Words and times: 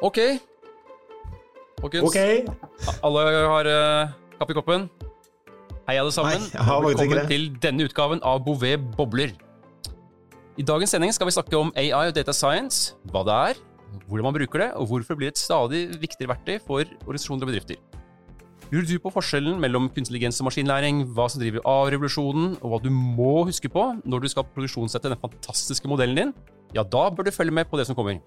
Ok. 0.00 0.16
Folkens, 1.80 2.08
okay. 2.08 2.44
alle 3.04 3.20
har 3.20 3.68
uh, 3.68 4.12
kaffe 4.38 4.54
i 4.54 4.56
koppen. 4.56 4.86
Hei, 5.88 5.98
alle 6.00 6.12
sammen. 6.12 6.40
Ikke 6.48 6.64
Velkommen 6.86 7.28
til 7.28 7.44
denne 7.60 7.84
utgaven 7.84 8.22
av 8.24 8.40
Bouvet 8.46 8.80
bobler. 8.96 9.34
I 10.56 10.64
dagens 10.64 10.96
sending 10.96 11.12
skal 11.12 11.28
vi 11.28 11.36
snakke 11.36 11.56
om 11.56 11.72
AI 11.76 12.08
og 12.08 12.16
data 12.16 12.32
science, 12.36 12.96
hva 13.12 13.26
det 13.28 13.36
er, 13.52 13.62
hvordan 14.08 14.30
man 14.30 14.38
bruker 14.38 14.64
det, 14.64 14.70
og 14.80 14.88
hvorfor 14.88 15.14
det 15.14 15.20
blir 15.20 15.32
et 15.34 15.40
stadig 15.40 15.86
viktigere 16.00 16.32
verktøy 16.32 16.56
for 16.64 16.84
organisasjoner 17.04 17.44
og 17.44 17.52
bedrifter. 17.52 17.80
Lurer 18.72 18.88
du 18.88 18.96
på 19.02 19.12
forskjellen 19.12 19.60
mellom 19.60 19.88
kunstig 19.88 20.06
intelligens 20.06 20.40
og 20.40 20.48
maskinlæring, 20.48 21.04
hva 21.12 21.28
som 21.28 21.42
driver 21.42 21.64
av 21.68 21.92
revolusjonen, 21.92 22.54
og 22.60 22.72
hva 22.72 22.84
du 22.84 22.92
må 22.92 23.42
huske 23.48 23.68
på 23.72 23.90
når 24.04 24.24
du 24.24 24.32
skal 24.32 24.48
produksjonssette 24.48 25.12
den 25.12 25.20
fantastiske 25.20 25.88
modellen 25.90 26.22
din, 26.24 26.36
ja, 26.72 26.84
da 26.86 27.08
bør 27.12 27.28
du 27.28 27.34
følge 27.34 27.52
med 27.52 27.68
på 27.68 27.80
det 27.80 27.88
som 27.88 27.98
kommer. 27.98 28.22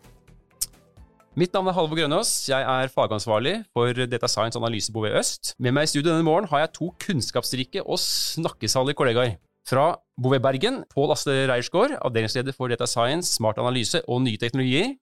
Mitt 1.34 1.50
navn 1.50 1.66
er 1.66 1.74
Halvor 1.74 1.98
Grønås. 1.98 2.30
Jeg 2.46 2.62
er 2.62 2.92
fagansvarlig 2.94 3.56
for 3.74 3.90
Data 3.90 4.28
Science 4.30 4.60
Analyse 4.60 4.94
Bouvet 4.94 5.16
Øst. 5.18 5.56
Med 5.58 5.74
meg 5.74 5.88
i 5.88 5.90
studio 5.90 6.12
denne 6.12 6.26
morgen 6.28 6.46
har 6.52 6.60
jeg 6.62 6.70
to 6.76 6.92
kunnskapsrike 7.02 7.82
og 7.82 7.98
snakkesalige 7.98 8.94
kollegaer. 9.00 9.40
Fra 9.66 9.96
Bouvet 10.22 10.44
Bergen, 10.46 10.84
Pål 10.94 11.16
Asle 11.16 11.48
Reiersgaard, 11.50 11.96
avdelingsleder 12.06 12.54
for 12.54 12.70
Data 12.70 12.86
Science, 12.86 13.34
smart 13.34 13.58
analyse 13.58 14.04
og 14.06 14.22
nye 14.22 14.38
teknologier. 14.38 14.94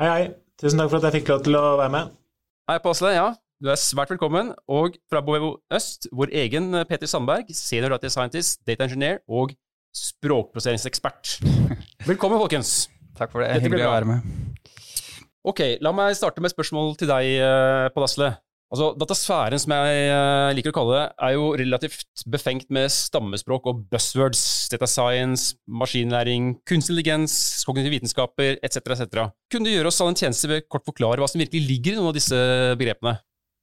Hei, 0.00 0.08
hei. 0.10 0.24
Tusen 0.58 0.82
takk 0.82 0.90
for 0.90 0.98
at 0.98 1.06
jeg 1.12 1.20
fikk 1.20 1.30
lov 1.30 1.44
til 1.46 1.60
å 1.60 1.62
være 1.78 1.94
med. 1.94 2.10
Hei, 2.66 2.80
Pål 2.82 2.96
Asle. 2.96 3.14
Ja, 3.14 3.28
du 3.62 3.70
er 3.70 3.78
svært 3.78 4.10
velkommen. 4.16 4.50
Og 4.66 4.98
fra 5.06 5.22
Bouvet 5.22 5.62
Øst, 5.78 6.10
vår 6.10 6.34
egen 6.42 6.74
Peter 6.90 7.06
Sandberg, 7.06 7.54
senior 7.54 7.94
data 7.94 8.10
scientist, 8.10 8.64
data 8.66 8.90
engineer 8.90 9.22
og 9.30 9.54
språkproseringsekspert. 9.94 11.38
Velkommen, 12.10 12.42
folkens. 12.42 12.90
Takk 13.16 13.30
for 13.30 13.46
det. 13.46 13.62
Hyggelig 13.62 13.86
å 13.86 13.94
være 13.94 14.10
med. 14.10 14.45
Ok, 15.46 15.62
la 15.78 15.92
meg 15.94 16.16
starte 16.18 16.42
med 16.42 16.50
et 16.50 16.56
spørsmål 16.56 16.96
til 16.98 17.06
deg, 17.06 17.28
eh, 17.38 17.86
Pål 17.94 18.08
Asle. 18.08 18.32
Altså, 18.66 18.88
datasfæren, 18.98 19.60
som 19.62 19.70
jeg 19.76 19.98
eh, 20.10 20.54
liker 20.58 20.72
å 20.72 20.74
kalle 20.74 20.96
det, 20.96 21.04
er 21.22 21.34
jo 21.36 21.44
relativt 21.54 22.24
befengt 22.26 22.66
med 22.74 22.90
stammespråk 22.90 23.68
og 23.70 23.84
buzzwords, 23.92 24.42
data 24.72 24.88
science, 24.90 25.54
maskinlæring, 25.70 26.56
kunstig 26.66 26.96
intelligens, 26.96 27.62
kognitive 27.62 27.94
vitenskaper 27.94 28.58
etc. 28.58 28.82
etc. 28.96 29.30
Kunne 29.54 29.70
du 29.70 29.76
gjøre 29.76 29.92
oss 29.92 30.02
all 30.02 30.10
en 30.10 30.18
tjeneste 30.18 30.50
ved 30.50 30.66
kort 30.66 30.82
forklare 30.88 31.22
hva 31.22 31.30
som 31.30 31.38
virkelig 31.38 31.62
ligger 31.62 31.94
i 31.94 32.00
noen 32.00 32.10
av 32.10 32.18
disse 32.18 32.42
begrepene? 32.80 33.14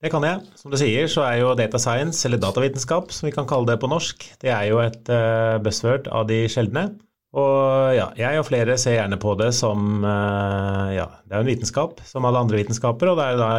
Det 0.03 0.12
kan 0.12 0.23
jeg. 0.23 0.40
Som 0.59 0.72
du 0.72 0.80
sier, 0.80 1.12
så 1.12 1.28
er 1.28 1.42
jo 1.42 1.52
data 1.59 1.80
science, 1.80 2.23
eller 2.28 2.40
datavitenskap, 2.40 3.12
som 3.12 3.28
vi 3.28 3.36
kan 3.36 3.47
kalle 3.47 3.68
det 3.73 3.81
på 3.84 3.92
norsk, 3.92 4.23
det 4.40 4.56
er 4.56 4.72
jo 4.72 4.80
et 4.84 5.12
uh, 5.12 5.59
buzzword 5.64 6.08
av 6.12 6.31
de 6.31 6.45
sjeldne. 6.52 6.94
Og 7.34 7.95
ja, 7.98 8.12
jeg 8.14 8.38
og 8.38 8.45
flere 8.45 8.76
ser 8.78 9.00
gjerne 9.00 9.17
på 9.22 9.34
det 9.39 9.50
som 9.58 10.03
eh, 10.06 10.89
Ja, 11.00 11.08
det 11.26 11.34
er 11.34 11.42
jo 11.42 11.45
en 11.48 11.50
vitenskap, 11.50 12.03
som 12.06 12.28
alle 12.30 12.44
andre 12.44 12.59
vitenskaper, 12.59 13.09
og 13.09 13.17
det 13.17 13.25
er 13.25 13.34
jo 13.34 13.42
da 13.42 13.53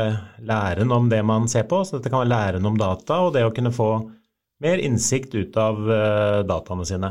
læren 0.53 0.95
om 0.95 1.09
det 1.11 1.21
man 1.27 1.49
ser 1.51 1.67
på. 1.71 1.83
Så 1.83 1.99
dette 1.99 2.13
kan 2.13 2.23
være 2.23 2.31
læren 2.31 2.69
om 2.71 2.79
data, 2.79 3.25
og 3.25 3.35
det 3.35 3.43
å 3.47 3.53
kunne 3.55 3.75
få 3.75 3.91
mer 4.63 4.79
innsikt 4.79 5.35
ut 5.35 5.59
av 5.59 5.81
eh, 5.91 6.41
dataene 6.47 6.87
sine. 6.87 7.11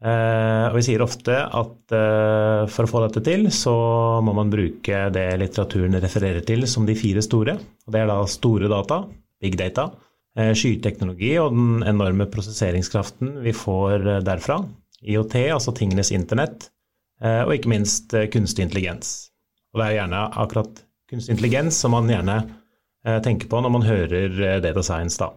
Eh, 0.00 0.66
og 0.70 0.78
vi 0.78 0.84
sier 0.86 1.02
ofte 1.04 1.34
at 1.42 1.96
for 2.70 2.86
å 2.86 2.88
få 2.92 3.02
dette 3.08 3.24
til, 3.26 3.48
så 3.52 3.74
må 4.22 4.32
man 4.36 4.52
bruke 4.52 5.00
det 5.12 5.26
litteraturen 5.42 5.98
refererer 6.00 6.46
til 6.46 6.68
som 6.70 6.86
de 6.86 6.94
fire 6.94 7.24
store. 7.26 7.56
Og 7.58 7.90
det 7.90 8.04
er 8.04 8.12
da 8.12 8.20
store 8.30 8.70
data, 8.70 9.02
big 9.42 9.58
data, 9.58 9.88
skyteknologi 10.38 11.32
og 11.42 11.50
den 11.56 11.82
enorme 11.90 12.28
prosesseringskraften 12.30 13.40
vi 13.42 13.56
får 13.56 14.06
derfra. 14.22 14.60
IOT, 15.00 15.34
altså 15.54 15.72
tingenes 15.76 16.12
internett, 16.12 16.68
eh, 17.22 17.42
og 17.44 17.54
ikke 17.56 17.72
minst 17.72 18.14
eh, 18.16 18.28
kunstig 18.32 18.66
intelligens. 18.66 19.30
Og 19.72 19.80
det 19.80 19.86
er 19.86 19.98
gjerne 20.00 20.24
akkurat 20.42 20.82
kunstig 21.10 21.36
intelligens 21.36 21.78
som 21.80 21.94
man 21.96 22.10
gjerne 22.10 22.36
eh, 23.06 23.20
tenker 23.24 23.48
på 23.50 23.62
når 23.62 23.74
man 23.76 23.86
hører 23.86 24.60
data 24.64 24.84
science, 24.84 25.16
da. 25.20 25.32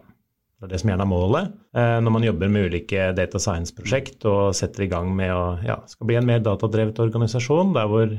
Det 0.54 0.68
er 0.68 0.72
det 0.74 0.80
som 0.80 0.90
gjerne 0.92 1.04
er 1.04 1.10
målet 1.10 1.48
når 1.74 2.12
man 2.14 2.24
jobber 2.24 2.48
med 2.48 2.70
ulike 2.70 3.08
data 3.12 3.40
science-prosjekt 3.42 4.22
og 4.30 4.54
setter 4.56 4.84
i 4.86 4.88
gang 4.88 5.10
med 5.12 5.32
å 5.34 5.42
ja, 5.66 5.74
skal 5.90 6.08
bli 6.08 6.16
en 6.16 6.28
mer 6.28 6.38
datadrevet 6.40 7.00
organisasjon 7.02 7.74
der 7.74 7.90
hvor 7.90 8.14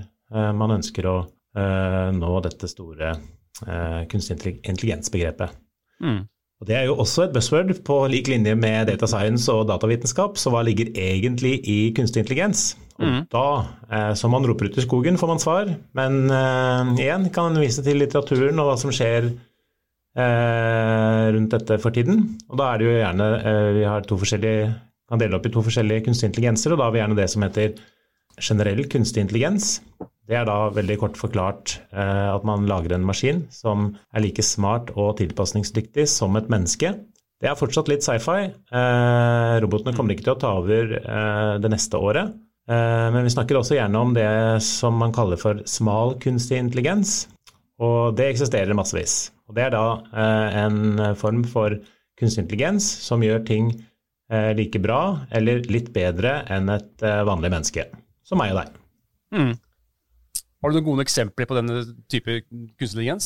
man 0.59 0.73
ønsker 0.75 1.07
å 1.09 1.15
nå 2.13 2.33
dette 2.45 2.69
store 2.69 3.15
kunstig 4.11 4.59
intelligens-begrepet. 4.59 5.55
Mm. 6.03 6.19
Og 6.65 6.69
Det 6.71 6.77
er 6.79 6.87
jo 6.89 6.95
også 6.97 7.27
et 7.27 7.33
buzzword 7.33 7.69
på 7.85 7.95
lik 8.09 8.25
linje 8.31 8.55
med 8.57 8.87
data 8.89 9.05
science 9.05 9.45
og 9.53 9.67
datavitenskap, 9.69 10.33
så 10.41 10.49
hva 10.49 10.63
ligger 10.65 10.87
egentlig 10.97 11.59
i 11.61 11.93
kunstig 11.93 12.23
intelligens? 12.23 12.73
Og 12.97 13.05
Mm. 13.05 13.27
da, 13.29 13.65
eh, 13.91 14.13
som 14.15 14.31
man 14.31 14.43
roper 14.43 14.65
ut 14.65 14.77
i 14.77 14.81
skogen, 14.81 15.17
får 15.17 15.27
man 15.27 15.37
svar, 15.37 15.75
men 15.93 16.31
uh, 16.31 16.95
igjen 16.97 17.29
kan 17.29 17.53
man 17.53 17.61
vise 17.61 17.83
til 17.83 17.99
litteraturen 17.99 18.57
og 18.57 18.65
hva 18.65 18.77
som 18.79 18.89
skjer 18.89 19.29
uh, 20.17 21.31
rundt 21.35 21.51
dette 21.51 21.77
for 21.77 21.91
tiden. 21.91 22.39
Og 22.49 22.57
da 22.57 22.73
er 22.73 22.77
det 22.77 22.85
jo 22.87 22.97
gjerne 22.97 23.27
uh, 23.45 23.73
Vi 23.75 23.83
har 23.83 24.01
to 24.01 24.17
forskjellige, 24.17 24.73
kan 25.07 25.19
dele 25.19 25.35
opp 25.35 25.45
i 25.45 25.53
to 25.53 25.61
forskjellige 25.61 26.05
kunstige 26.07 26.31
intelligenser, 26.31 26.71
og 26.71 26.79
da 26.79 26.85
har 26.85 26.91
vi 26.91 26.99
gjerne 27.03 27.19
det 27.21 27.29
som 27.29 27.43
heter 27.43 27.77
generell 28.41 28.87
kunstig 28.89 29.21
intelligens. 29.21 29.81
Det 30.25 30.37
er 30.39 30.47
da 30.47 30.71
veldig 30.73 30.95
kort 31.01 31.17
forklart 31.19 31.75
eh, 31.93 32.29
at 32.31 32.45
man 32.47 32.65
lager 32.69 32.95
en 32.95 33.05
maskin 33.05 33.43
som 33.53 33.91
er 34.09 34.23
like 34.25 34.41
smart 34.45 34.89
og 34.97 35.19
tilpasningsdyktig 35.19 36.07
som 36.09 36.37
et 36.39 36.49
menneske. 36.49 36.95
Det 37.41 37.49
er 37.51 37.59
fortsatt 37.59 37.91
litt 37.91 38.05
sci-fi. 38.05 38.47
Eh, 38.49 39.55
robotene 39.61 39.93
kommer 39.93 40.15
ikke 40.15 40.25
til 40.25 40.33
å 40.33 40.41
ta 40.41 40.55
over 40.63 40.95
eh, 40.97 41.53
det 41.61 41.71
neste 41.73 42.01
året. 42.01 42.33
Men 42.65 43.21
vi 43.21 43.29
snakker 43.29 43.59
også 43.59 43.75
gjerne 43.75 43.99
om 44.01 44.13
det 44.15 44.29
som 44.65 44.95
man 44.97 45.11
kaller 45.13 45.37
for 45.37 45.59
smal 45.69 46.15
kunstig 46.17 46.57
intelligens. 46.57 47.27
Og 47.77 48.15
det 48.17 48.31
eksisterer 48.31 48.73
massevis. 48.73 49.27
Og 49.45 49.53
det 49.53 49.67
er 49.67 49.75
da 49.75 49.83
en 50.65 51.03
form 51.13 51.43
for 51.45 51.75
kunstig 52.17 52.41
intelligens 52.41 52.87
som 53.05 53.21
gjør 53.21 53.45
ting 53.45 53.69
like 54.57 54.81
bra 54.81 55.27
eller 55.29 55.61
litt 55.69 55.93
bedre 55.93 56.39
enn 56.57 56.73
et 56.73 57.05
vanlig 57.29 57.53
menneske. 57.53 57.85
Som 58.25 58.41
meg 58.41 58.55
og 58.55 58.63
deg. 58.63 58.81
Mm. 59.37 59.53
Har 60.65 60.73
du 60.73 60.79
noen 60.79 60.87
gode 60.87 61.03
eksempler 61.05 61.45
på 61.45 61.53
denne 61.53 61.83
type 62.09 62.39
kunstig 62.49 62.95
intelligens? 62.95 63.25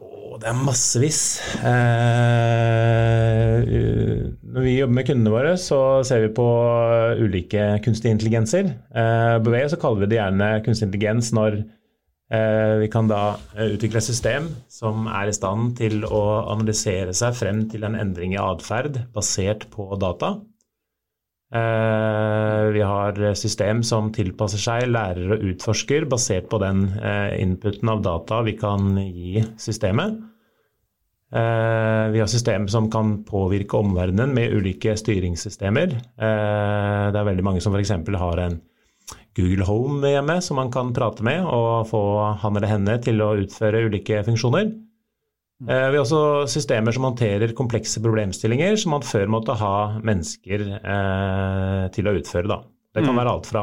Oh, 0.00 0.38
det 0.40 0.46
er 0.48 0.54
massevis. 0.56 1.18
Eh, 1.60 3.60
når 4.40 4.64
vi 4.64 4.72
jobber 4.78 4.94
med 4.96 5.06
kundene 5.10 5.34
våre, 5.34 5.50
så 5.60 6.00
ser 6.08 6.24
vi 6.24 6.30
på 6.38 6.46
ulike 7.20 7.66
kunstige 7.84 8.16
intelligenser. 8.16 8.72
Eh, 8.72 9.34
på 9.44 9.52
vei 9.52 9.66
så 9.68 9.76
kaller 9.82 10.06
vi 10.06 10.08
det 10.14 10.16
gjerne 10.16 10.48
kunstig 10.64 10.88
intelligens 10.88 11.28
når 11.36 11.58
eh, 11.60 12.74
vi 12.86 12.88
kan 12.94 13.12
da 13.12 13.20
eh, 13.52 13.76
utvikle 13.76 14.00
et 14.00 14.08
system 14.08 14.48
som 14.72 15.12
er 15.12 15.28
i 15.28 15.36
stand 15.36 15.76
til 15.82 16.08
å 16.08 16.24
analysere 16.56 17.12
seg 17.20 17.36
frem 17.36 17.66
til 17.68 17.84
en 17.84 18.00
endring 18.00 18.32
i 18.32 18.40
atferd 18.40 19.02
basert 19.12 19.68
på 19.76 19.92
data. 20.00 20.38
Eh, 21.54 22.72
Vi 22.72 22.82
har 22.82 23.34
system 23.34 23.82
som 23.86 24.10
tilpasser 24.12 24.58
seg, 24.58 24.88
lærer 24.90 25.36
og 25.36 25.44
utforsker 25.52 26.08
basert 26.10 26.48
på 26.50 26.58
den 26.58 26.88
eh, 26.98 27.36
inputen 27.42 27.88
av 27.92 28.02
data 28.02 28.40
vi 28.42 28.56
kan 28.58 28.96
gi 28.98 29.44
systemet. 29.58 30.18
Eh, 31.30 32.06
Vi 32.10 32.22
har 32.22 32.30
system 32.30 32.66
som 32.68 32.90
kan 32.90 33.22
påvirke 33.24 33.78
omverdenen 33.78 34.34
med 34.34 34.52
ulike 34.58 34.96
styringssystemer. 34.98 35.94
Det 36.16 37.20
er 37.20 37.30
veldig 37.30 37.44
mange 37.44 37.62
som 37.62 37.74
f.eks. 37.74 37.94
har 38.18 38.42
en 38.42 38.60
Google 39.36 39.66
Home 39.68 40.08
hjemme 40.08 40.40
som 40.42 40.56
man 40.56 40.72
kan 40.72 40.94
prate 40.96 41.22
med 41.22 41.44
og 41.44 41.86
få 41.90 42.02
han 42.40 42.56
eller 42.56 42.72
henne 42.72 42.98
til 43.04 43.20
å 43.22 43.34
utføre 43.38 43.84
ulike 43.86 44.22
funksjoner. 44.26 44.72
Eh, 45.64 45.88
Vi 45.90 45.96
har 45.96 46.02
også 46.04 46.44
systemer 46.52 46.92
som 46.92 47.06
håndterer 47.08 47.54
komplekse 47.56 48.02
problemstillinger 48.04 48.76
som 48.76 48.92
man 48.92 49.04
før 49.06 49.30
måtte 49.32 49.56
ha 49.56 49.74
mennesker 50.04 50.66
eh, 50.76 51.84
til 51.96 52.10
å 52.10 52.16
utføre. 52.18 52.50
Da. 52.50 52.58
Det 52.92 53.04
kan 53.04 53.14
Mm. 53.14 53.20
være 53.22 53.32
alt 53.32 53.46
fra 53.48 53.62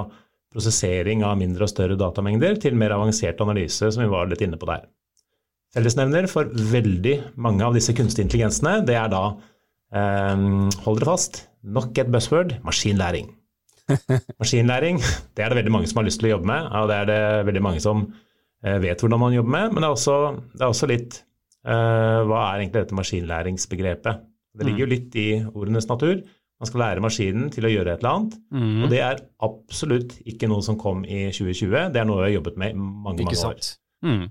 prosessering 0.53 1.23
av 1.25 1.37
mindre 1.37 1.63
og 1.65 1.69
større 1.69 1.97
datamengder 1.97 2.59
til 2.61 2.75
mer 2.75 2.93
avansert 2.93 3.39
analyse, 3.41 3.91
som 3.91 4.03
vi 4.03 4.09
var 4.09 4.27
litt 4.29 4.41
inne 4.41 4.57
på 4.57 4.65
der. 4.69 4.87
Fellesnevner 5.73 6.27
for 6.29 6.45
veldig 6.45 7.33
mange 7.37 7.61
av 7.65 7.73
disse 7.73 7.93
kunstige 7.93 8.25
intelligensene, 8.27 8.85
det 8.85 8.95
er 8.95 9.09
da, 9.09 9.23
eh, 9.93 10.35
hold 10.85 10.99
dere 10.99 11.05
fast, 11.13 11.47
nok 11.63 11.97
et 11.97 12.11
buzzword, 12.11 12.59
maskinlæring. 12.63 13.29
Maskinlæring, 14.39 14.97
det 15.35 15.43
er 15.43 15.49
det 15.49 15.57
veldig 15.63 15.71
mange 15.71 15.87
som 15.89 15.97
har 16.01 16.05
lyst 16.05 16.19
til 16.21 16.29
å 16.29 16.37
jobbe 16.37 16.45
med, 16.45 16.69
og 16.71 16.87
det 16.89 16.95
er 17.01 17.05
det 17.05 17.45
veldig 17.49 17.61
mange 17.61 17.81
som 17.81 18.13
eh, 18.63 18.77
vet 18.79 19.01
hvordan 19.01 19.19
man 19.19 19.33
jobber 19.33 19.49
med, 19.51 19.73
men 19.73 19.81
det 19.83 19.89
er 19.89 19.97
også, 19.97 20.17
det 20.53 20.61
er 20.61 20.71
også 20.71 20.87
litt 20.89 21.23
hva 21.63 22.39
er 22.51 22.61
egentlig 22.61 22.81
dette 22.83 22.97
maskinlæringsbegrepet? 22.99 24.23
Det 24.53 24.65
ligger 24.67 24.83
jo 24.85 24.91
litt 24.91 25.15
i 25.17 25.27
ordenes 25.55 25.87
natur. 25.89 26.19
Man 26.61 26.69
skal 26.69 26.79
lære 26.83 27.01
maskinen 27.03 27.49
til 27.51 27.65
å 27.65 27.71
gjøre 27.71 27.95
et 27.95 28.03
eller 28.03 28.13
annet. 28.13 28.35
Mm. 28.53 28.83
Og 28.85 28.91
det 28.93 28.99
er 29.03 29.23
absolutt 29.43 30.13
ikke 30.29 30.47
noe 30.51 30.63
som 30.63 30.77
kom 30.79 31.01
i 31.03 31.25
2020. 31.33 31.89
Det 31.95 31.99
er 31.99 32.05
noe 32.07 32.21
vi 32.21 32.27
har 32.29 32.35
jobbet 32.37 32.59
med 32.61 32.71
i 32.71 32.77
mange, 32.77 33.25
mange 33.25 33.39
år. 33.49 33.71
Mm. 34.05 34.27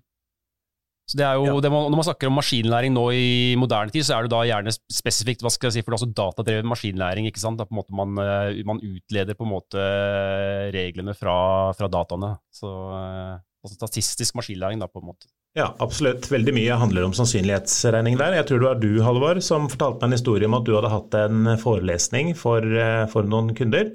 Så 1.11 1.19
det 1.19 1.25
er 1.27 1.35
jo, 1.35 1.45
Ja. 1.49 1.61
det 1.61 1.71
man, 1.73 1.91
Når 1.91 1.99
man 1.99 2.07
snakker 2.07 2.27
om 2.31 2.39
maskinlæring 2.39 2.93
nå 2.95 3.03
i 3.13 3.57
moderne 3.59 3.91
tid, 3.91 4.07
så 4.07 4.17
er 4.17 4.23
det 4.23 4.31
da 4.31 4.45
gjerne 4.47 4.73
spesifikt 4.89 5.43
hva 5.43 5.51
skal 5.51 5.69
jeg 5.69 5.75
si, 5.75 5.83
for 5.83 5.91
det 5.91 5.99
er 5.99 6.07
også 6.07 6.15
datadrevet 6.15 6.65
maskinlæring. 6.65 7.27
ikke 7.27 7.43
sant? 7.43 7.59
Da 7.59 7.65
på 7.67 7.75
en 7.75 7.81
måte 7.83 7.91
man, 7.93 8.15
eh, 8.23 8.63
man 8.65 8.79
utleder 8.81 9.35
på 9.35 9.45
en 9.45 9.53
måte 9.53 10.73
reglene 10.73 11.15
fra, 11.19 11.73
fra 11.77 11.89
dataene. 11.89 12.39
Så 12.55 12.71
eh, 12.71 13.39
altså 13.65 13.77
statistisk 13.77 14.39
maskinlæring, 14.39 14.79
da, 14.81 14.87
på 14.87 15.03
en 15.03 15.11
måte. 15.11 15.27
Ja, 15.53 15.67
absolutt. 15.85 16.31
Veldig 16.33 16.55
mye 16.57 16.77
handler 16.81 17.05
om 17.05 17.13
sannsynlighetsregning 17.13 18.17
der. 18.17 18.39
Jeg 18.39 18.47
tror 18.49 18.61
det 18.61 18.69
var 18.71 18.79
du, 18.81 18.93
Halvor, 19.05 19.41
som 19.45 19.69
fortalte 19.69 20.01
meg 20.01 20.09
en 20.09 20.17
historie 20.17 20.49
om 20.49 20.57
at 20.57 20.65
du 20.65 20.73
hadde 20.73 20.93
hatt 20.93 21.17
en 21.19 21.51
forelesning 21.61 22.33
for, 22.39 22.65
eh, 22.65 23.05
for 23.13 23.29
noen 23.29 23.53
kunder. 23.59 23.91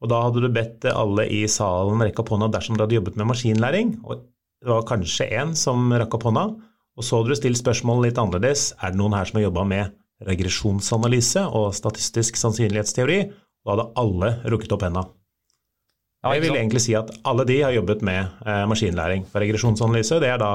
Og 0.00 0.10
da 0.10 0.22
hadde 0.24 0.42
du 0.42 0.48
bedt 0.50 0.88
alle 0.90 1.28
i 1.30 1.44
salen 1.46 2.02
rekke 2.02 2.24
opp 2.24 2.32
hånda 2.34 2.48
dersom 2.50 2.76
du 2.76 2.82
hadde 2.82 2.96
jobbet 2.96 3.20
med 3.20 3.28
maskinlæring. 3.30 3.92
Og 4.02 4.24
det 4.24 4.72
var 4.72 4.88
kanskje 4.88 5.28
én 5.30 5.54
som 5.54 5.92
rakk 5.92 6.16
opp 6.18 6.26
hånda. 6.26 6.44
Og 6.98 7.06
så 7.06 7.20
hadde 7.20 7.28
du 7.28 7.38
stilt 7.38 7.60
spørsmålet 7.60 8.10
litt 8.10 8.18
annerledes. 8.18 8.72
Er 8.82 8.90
det 8.90 8.98
noen 8.98 9.14
her 9.14 9.28
som 9.28 9.38
har 9.38 9.46
jobba 9.46 9.64
med 9.64 9.94
regresjonsanalyse 10.26 11.46
og 11.54 11.70
statistisk 11.76 12.34
sannsynlighetsteori? 12.34 13.20
Da 13.62 13.76
hadde 13.76 13.88
alle 14.00 14.32
rukket 14.50 14.74
opp 14.74 14.82
henda. 14.88 15.06
Jeg 16.20 16.42
vil 16.42 16.58
egentlig 16.58 16.82
si 16.84 16.92
at 16.98 17.08
alle 17.24 17.46
de 17.48 17.62
har 17.62 17.72
jobbet 17.72 18.02
med 18.04 18.26
eh, 18.44 18.66
maskinlæring. 18.68 19.24
For 19.30 19.40
regresjonsanalyse 19.40 20.18
det 20.20 20.34
er 20.34 20.42
da 20.42 20.52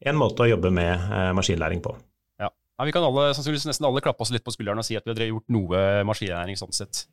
en 0.00 0.18
måte 0.18 0.44
å 0.44 0.48
jobbe 0.48 0.72
med 0.74 0.92
eh, 0.92 1.30
maskinlæring 1.36 1.82
på. 1.84 1.94
Ja. 2.40 2.50
Ja, 2.50 2.86
vi 2.88 2.94
kan 2.94 3.04
alle, 3.04 3.30
sannsynligvis 3.36 3.68
nesten 3.68 3.88
alle 3.88 4.02
klappe 4.04 4.24
oss 4.24 4.32
litt 4.34 4.44
på 4.46 4.54
skulderen 4.54 4.80
og 4.80 4.86
si 4.86 4.96
at 4.98 5.06
vi 5.06 5.14
har 5.14 5.32
gjort 5.32 5.50
noe 5.52 5.82
maskinlæring 6.08 6.58
sånn 6.60 6.72
sett. 6.76 7.04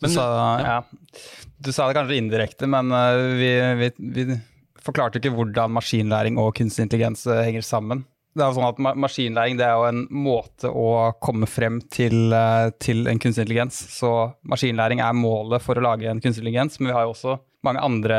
Du, 0.00 0.08
sa, 0.08 0.24
ja. 0.62 0.76
du 1.60 1.72
sa 1.74 1.88
det 1.88 1.98
kanskje 1.98 2.16
indirekte, 2.16 2.68
men 2.70 2.88
uh, 2.94 3.34
vi, 3.36 3.50
vi, 3.76 3.90
vi 4.14 4.38
forklarte 4.80 5.20
ikke 5.20 5.34
hvordan 5.34 5.74
maskinlæring 5.76 6.38
og 6.40 6.54
kunstig 6.56 6.86
intelligens 6.86 7.26
uh, 7.28 7.42
henger 7.44 7.66
sammen. 7.66 8.06
Det 8.30 8.44
er 8.44 8.52
jo 8.52 8.60
sånn 8.60 8.68
at 8.68 8.96
Maskinlæring 9.02 9.56
det 9.58 9.64
er 9.66 9.74
jo 9.74 9.88
en 9.88 10.04
måte 10.14 10.70
å 10.70 11.10
komme 11.20 11.48
frem 11.50 11.80
til, 11.90 12.30
til 12.78 13.10
en 13.10 13.18
kunstig 13.18 13.42
intelligens. 13.42 13.80
Så 13.90 14.10
maskinlæring 14.46 15.02
er 15.02 15.16
målet 15.18 15.64
for 15.64 15.76
å 15.76 15.82
lage 15.82 16.06
en 16.06 16.22
kunstig 16.22 16.44
intelligens, 16.44 16.78
men 16.78 16.92
vi 16.92 16.94
har 16.94 17.08
jo 17.08 17.16
også 17.16 17.34
mange 17.66 17.82
andre 17.84 18.18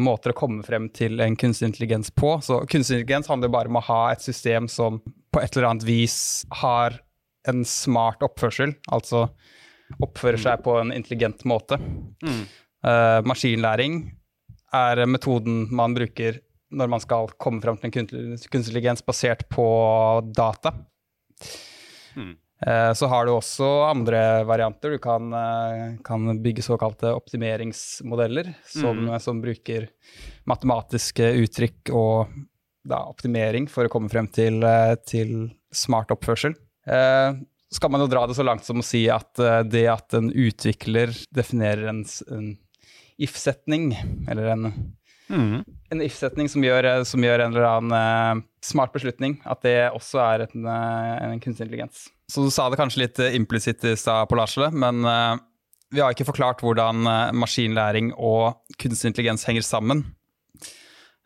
måter 0.00 0.32
å 0.32 0.36
komme 0.36 0.62
frem 0.64 0.86
til 0.96 1.20
en 1.20 1.34
kunstig 1.36 1.66
intelligens 1.68 2.08
på. 2.10 2.38
Så 2.40 2.62
kunstig 2.64 3.02
intelligens 3.02 3.28
handler 3.28 3.52
bare 3.52 3.68
om 3.68 3.76
å 3.76 3.84
ha 3.84 3.98
et 4.14 4.24
system 4.24 4.64
som 4.72 5.02
på 5.04 5.42
et 5.42 5.52
eller 5.52 5.68
annet 5.68 5.84
vis 5.84 6.16
har 6.62 6.96
en 7.48 7.64
smart 7.68 8.24
oppførsel. 8.24 8.72
altså 8.88 9.26
oppfører 10.02 10.40
seg 10.40 10.62
på 10.64 10.76
en 10.80 10.92
intelligent 10.94 11.44
måte. 11.48 11.78
Mm. 12.24 12.42
Uh, 12.86 13.20
maskinlæring 13.26 14.00
er 14.74 15.04
metoden 15.08 15.66
man 15.74 15.94
bruker 15.96 16.40
når 16.76 16.90
man 16.90 17.02
skal 17.02 17.30
komme 17.40 17.62
fram 17.62 17.78
til 17.78 17.88
en 17.88 17.94
kunstig 17.94 18.58
intelligens 18.58 19.04
basert 19.06 19.46
på 19.52 19.66
data. 20.34 20.74
Mm. 22.18 22.34
Uh, 22.64 22.92
så 22.96 23.08
har 23.12 23.26
du 23.26 23.34
også 23.34 23.66
andre 23.90 24.20
varianter. 24.48 24.94
Du 24.96 25.00
kan, 25.02 25.28
uh, 25.34 25.96
kan 26.06 26.38
bygge 26.42 26.64
såkalte 26.64 27.12
optimeringsmodeller 27.12 28.54
som, 28.64 29.02
Mm. 29.06 29.20
som 29.20 29.42
bruker 29.44 29.90
matematiske 30.48 31.34
uttrykk 31.42 31.92
og 31.92 32.32
da, 32.86 33.02
optimering 33.10 33.68
for 33.68 33.84
å 33.84 33.92
komme 33.92 34.08
frem 34.08 34.28
til, 34.30 34.62
til 35.04 35.50
smart 35.74 36.12
oppførsel. 36.14 36.54
Så 36.86 37.82
kan 37.82 37.90
man 37.90 38.04
jo 38.04 38.06
dra 38.06 38.22
det 38.30 38.36
så 38.38 38.44
langt 38.46 38.62
som 38.64 38.78
å 38.78 38.84
si 38.86 39.08
at 39.10 39.34
det 39.66 39.88
at 39.90 40.14
en 40.14 40.30
utvikler 40.30 41.10
definerer 41.34 41.90
en, 41.90 42.04
en 42.30 42.46
if-setning, 43.18 43.90
eller 44.30 44.52
en, 44.52 44.68
Mm. 45.28 45.64
en 45.90 46.02
if-setning 46.04 46.48
som, 46.48 46.62
som 47.04 47.24
gjør 47.24 47.42
en 47.42 47.54
eller 47.54 47.66
annen 47.66 47.94
uh, 47.94 48.44
smart 48.62 48.92
beslutning, 48.94 49.40
at 49.46 49.62
det 49.66 49.74
også 49.90 50.20
er 50.22 50.44
en, 50.46 50.68
uh, 50.68 51.32
en 51.32 51.42
kunstig 51.42 51.66
intelligens. 51.66 52.06
Så 52.30 52.44
du 52.44 52.50
sa 52.54 52.68
det 52.70 52.78
kanskje 52.78 53.02
litt 53.02 53.18
uh, 53.22 53.34
implisitt 53.34 53.82
i 53.86 53.96
stad, 53.98 54.28
Pål 54.30 54.44
Arsle, 54.44 54.70
men 54.70 55.02
vi 55.94 56.02
har 56.02 56.14
ikke 56.14 56.26
forklart 56.26 56.62
hvordan 56.66 57.06
maskinlæring 57.38 58.12
og 58.14 58.58
kunstig 58.78 59.12
intelligens 59.12 59.46
henger 59.46 59.62
sammen. 59.62 60.00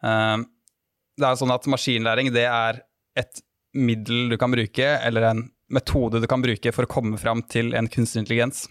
Det 0.01 1.25
er 1.27 1.39
sånn 1.41 1.55
at 1.55 1.69
maskinlæring 1.73 2.29
det 2.35 2.45
er 2.45 2.83
et 3.19 3.41
middel 3.73 4.29
du 4.29 4.37
kan 4.41 4.53
bruke, 4.53 4.85
eller 5.01 5.31
en 5.31 5.43
metode 5.73 6.21
du 6.21 6.29
kan 6.29 6.45
bruke 6.45 6.75
for 6.77 6.85
å 6.85 6.93
komme 6.93 7.17
fram 7.21 7.41
til 7.49 7.73
en 7.79 7.89
kunstig 7.89 8.25
intelligens. 8.25 8.67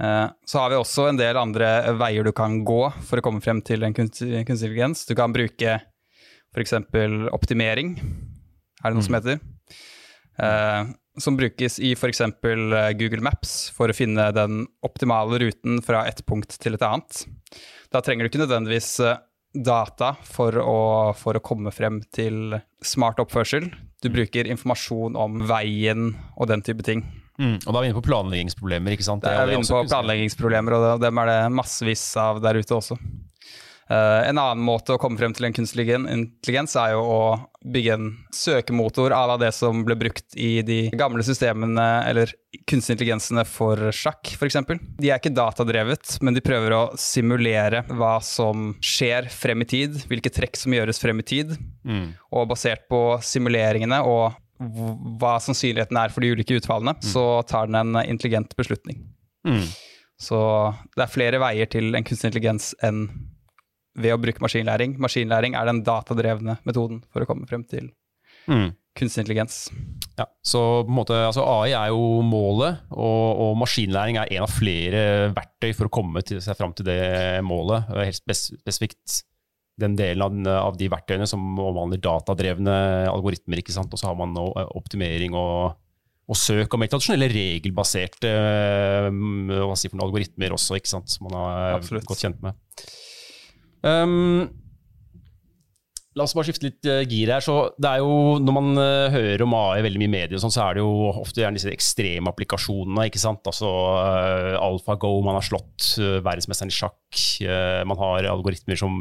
Eh, 0.00 0.26
Så 0.46 0.58
har 0.58 0.70
vi 0.72 0.78
også 0.80 1.08
en 1.10 1.18
del 1.20 1.36
andre 1.36 1.92
veier 2.00 2.24
du 2.24 2.32
kan 2.32 2.62
gå 2.64 2.82
for 3.04 3.20
å 3.20 3.24
komme 3.24 3.42
frem 3.44 3.60
til 3.62 3.84
en 3.84 3.94
kunstig 3.96 4.32
intelligens. 4.40 5.04
Du 5.06 5.14
kan 5.18 5.32
bruke 5.34 5.80
f.eks. 6.54 6.72
optimering, 7.30 7.94
er 8.82 8.90
det 8.90 8.96
noe 8.96 9.06
som 9.06 9.18
heter. 9.18 9.40
Eh, 10.40 10.90
Som 11.20 11.36
brukes 11.36 11.78
i 11.82 11.92
f.eks. 11.92 12.22
Google 12.96 13.20
Maps 13.20 13.70
for 13.76 13.90
å 13.90 13.96
finne 13.96 14.30
den 14.32 14.62
optimale 14.86 15.40
ruten 15.42 15.82
fra 15.84 16.06
et 16.08 16.22
punkt 16.24 16.56
til 16.62 16.74
et 16.78 16.82
annet. 16.86 17.26
Da 17.92 18.00
trenger 18.00 18.24
du 18.24 18.30
ikke 18.30 18.44
nødvendigvis 18.46 18.92
eh, 19.04 19.18
data 19.52 20.14
for 20.22 20.54
å, 20.62 20.78
for 21.18 21.34
å 21.36 21.42
komme 21.42 21.72
frem 21.74 22.00
til 22.14 22.54
smart 22.80 23.18
oppførsel. 23.20 23.66
Du 24.00 24.08
bruker 24.08 24.46
informasjon 24.48 25.18
om 25.18 25.42
veien 25.50 26.14
og 26.38 26.48
den 26.48 26.62
type 26.64 26.86
ting. 26.86 27.02
Mm. 27.40 27.56
Og 27.64 27.72
da 27.72 27.78
er 27.78 27.82
vi 27.82 27.88
inne 27.90 27.96
på 27.96 28.04
planleggingsproblemer, 28.04 28.94
ikke 28.98 29.06
sant? 29.06 29.24
Det 29.24 29.32
er 29.32 29.48
vi 29.48 29.56
inne 29.56 29.64
på 29.64 29.82
planleggingsproblemer, 29.88 30.76
og 30.76 31.02
dem 31.02 31.22
er 31.22 31.32
det 31.32 31.40
massevis 31.56 32.04
av 32.20 32.42
der 32.44 32.60
ute 32.60 32.76
også. 32.76 32.98
Uh, 33.90 34.22
en 34.22 34.38
annen 34.38 34.60
måte 34.62 34.94
å 34.94 35.00
komme 35.02 35.18
frem 35.18 35.32
til 35.34 35.48
en 35.48 35.54
kunstig 35.56 35.88
intelligens 35.90 36.76
er 36.78 36.92
jo 36.92 37.00
å 37.02 37.22
bygge 37.74 37.96
en 37.96 38.10
søkemotor 38.30 39.10
à 39.16 39.24
la 39.26 39.34
det 39.40 39.48
som 39.56 39.80
ble 39.82 39.96
brukt 39.98 40.36
i 40.38 40.60
de 40.62 40.76
gamle 40.94 41.24
systemene, 41.26 41.86
eller 42.06 42.30
kunstig 42.70 42.94
intelligensene 42.94 43.42
for 43.50 43.90
sjakk, 43.90 44.30
f.eks. 44.36 44.60
De 45.00 45.10
er 45.10 45.18
ikke 45.18 45.34
datadrevet, 45.34 46.20
men 46.22 46.38
de 46.38 46.44
prøver 46.44 46.76
å 46.76 46.84
simulere 46.94 47.82
hva 47.88 48.20
som 48.22 48.76
skjer 48.78 49.26
frem 49.34 49.66
i 49.66 49.70
tid, 49.72 49.98
hvilke 50.12 50.30
trekk 50.38 50.60
som 50.60 50.76
gjøres 50.76 51.02
frem 51.02 51.24
i 51.24 51.26
tid, 51.26 51.56
Mm. 51.80 52.10
og 52.36 52.50
basert 52.50 52.82
på 52.92 52.98
simuleringene 53.24 54.02
og 54.04 54.34
hva 54.60 55.38
sannsynligheten 55.40 55.96
er 55.96 56.12
for 56.12 56.24
de 56.24 56.34
ulike 56.34 56.58
utfallene, 56.60 56.96
så 57.04 57.42
tar 57.48 57.70
den 57.70 57.78
en 57.80 58.02
intelligent 58.04 58.52
beslutning. 58.58 58.98
Mm. 59.48 59.64
Så 60.20 60.36
det 60.96 61.06
er 61.06 61.12
flere 61.14 61.40
veier 61.40 61.70
til 61.72 61.94
en 61.96 62.04
kunstig 62.04 62.28
intelligens 62.28 62.74
enn 62.84 63.06
ved 64.00 64.12
å 64.14 64.20
bruke 64.20 64.42
maskinlæring. 64.44 64.98
Maskinlæring 65.00 65.56
er 65.56 65.66
den 65.70 65.80
datadrevne 65.86 66.58
metoden 66.68 67.00
for 67.10 67.24
å 67.24 67.28
komme 67.30 67.48
frem 67.50 67.64
til 67.68 67.90
Mm. 68.48 68.70
kunstig 68.96 69.20
intelligens. 69.22 69.56
Ja, 70.18 70.24
så 70.42 70.84
måte, 70.88 71.14
altså 71.26 71.44
AI 71.44 71.72
er 71.76 71.90
jo 71.92 72.22
målet, 72.26 72.80
og, 72.90 73.40
og 73.44 73.56
maskinlæring 73.60 74.16
er 74.16 74.32
en 74.32 74.46
av 74.46 74.50
flere 74.52 75.02
verktøy 75.36 75.74
for 75.76 75.86
å 75.86 75.92
komme 75.92 76.22
til, 76.26 76.40
seg 76.42 76.56
fram 76.58 76.72
til 76.74 76.88
det 76.88 77.44
målet. 77.46 77.86
Helt 78.00 78.16
spes, 78.16 78.46
spesifikt 78.62 79.20
den 79.80 79.96
delen 79.98 80.24
av, 80.24 80.70
av 80.70 80.78
de 80.78 80.88
verktøyene 80.92 81.28
som 81.28 81.42
omhandler 81.58 82.02
datadrevne 82.04 82.74
algoritmer. 83.10 83.62
ikke 83.62 83.74
sant? 83.74 83.92
Og 83.92 84.00
så 84.00 84.10
har 84.10 84.18
man 84.18 84.34
nå 84.36 84.46
eh, 84.60 84.72
optimering 84.78 85.36
og, 85.38 85.76
og 86.30 86.38
søk, 86.38 86.68
og 86.68 86.82
mer 86.82 86.92
tradisjonelle 86.92 87.30
regelbaserte 87.32 88.30
eh, 88.30 89.10
hva 89.10 89.76
si 89.78 89.90
for 89.90 89.98
noen 89.98 90.08
algoritmer 90.10 90.56
også, 90.56 90.78
ikke 90.80 90.94
sant? 90.94 91.12
som 91.12 91.28
man 91.28 91.38
har 91.40 91.78
Absolutt. 91.80 92.08
godt 92.10 92.26
kjent 92.26 92.42
med. 92.44 92.58
Um, 93.80 94.50
La 96.18 96.24
oss 96.26 96.32
bare 96.34 96.48
skifte 96.48 96.66
litt 96.66 96.86
eh, 96.90 97.04
gir 97.06 97.30
her. 97.30 97.42
Så 97.44 97.56
det 97.78 97.86
er 97.86 98.00
jo, 98.02 98.38
når 98.42 98.54
man 98.56 98.70
eh, 98.82 99.12
hører 99.14 99.44
om 99.44 99.54
AI 99.54 99.84
veldig 99.86 100.00
mye 100.02 100.10
i 100.10 100.14
media, 100.16 100.40
sånn, 100.42 100.50
så 100.50 100.64
er 100.64 100.78
det 100.78 100.82
jo 100.82 101.10
ofte 101.12 101.44
gjerne 101.44 101.60
disse 101.60 101.70
ekstreme 101.70 102.32
applikasjonene. 102.32 103.06
ikke 103.06 103.22
sant? 103.22 103.46
Altså 103.46 103.70
uh, 103.70 104.56
AlphaGo, 104.58 105.12
man 105.26 105.38
har 105.38 105.46
slått 105.46 105.92
eh, 106.02 106.18
verdensmesteren 106.18 106.72
i 106.72 106.74
sjakk. 106.74 106.96
man 107.86 107.98
har 107.98 108.26
algoritmer 108.30 108.78
som 108.78 108.98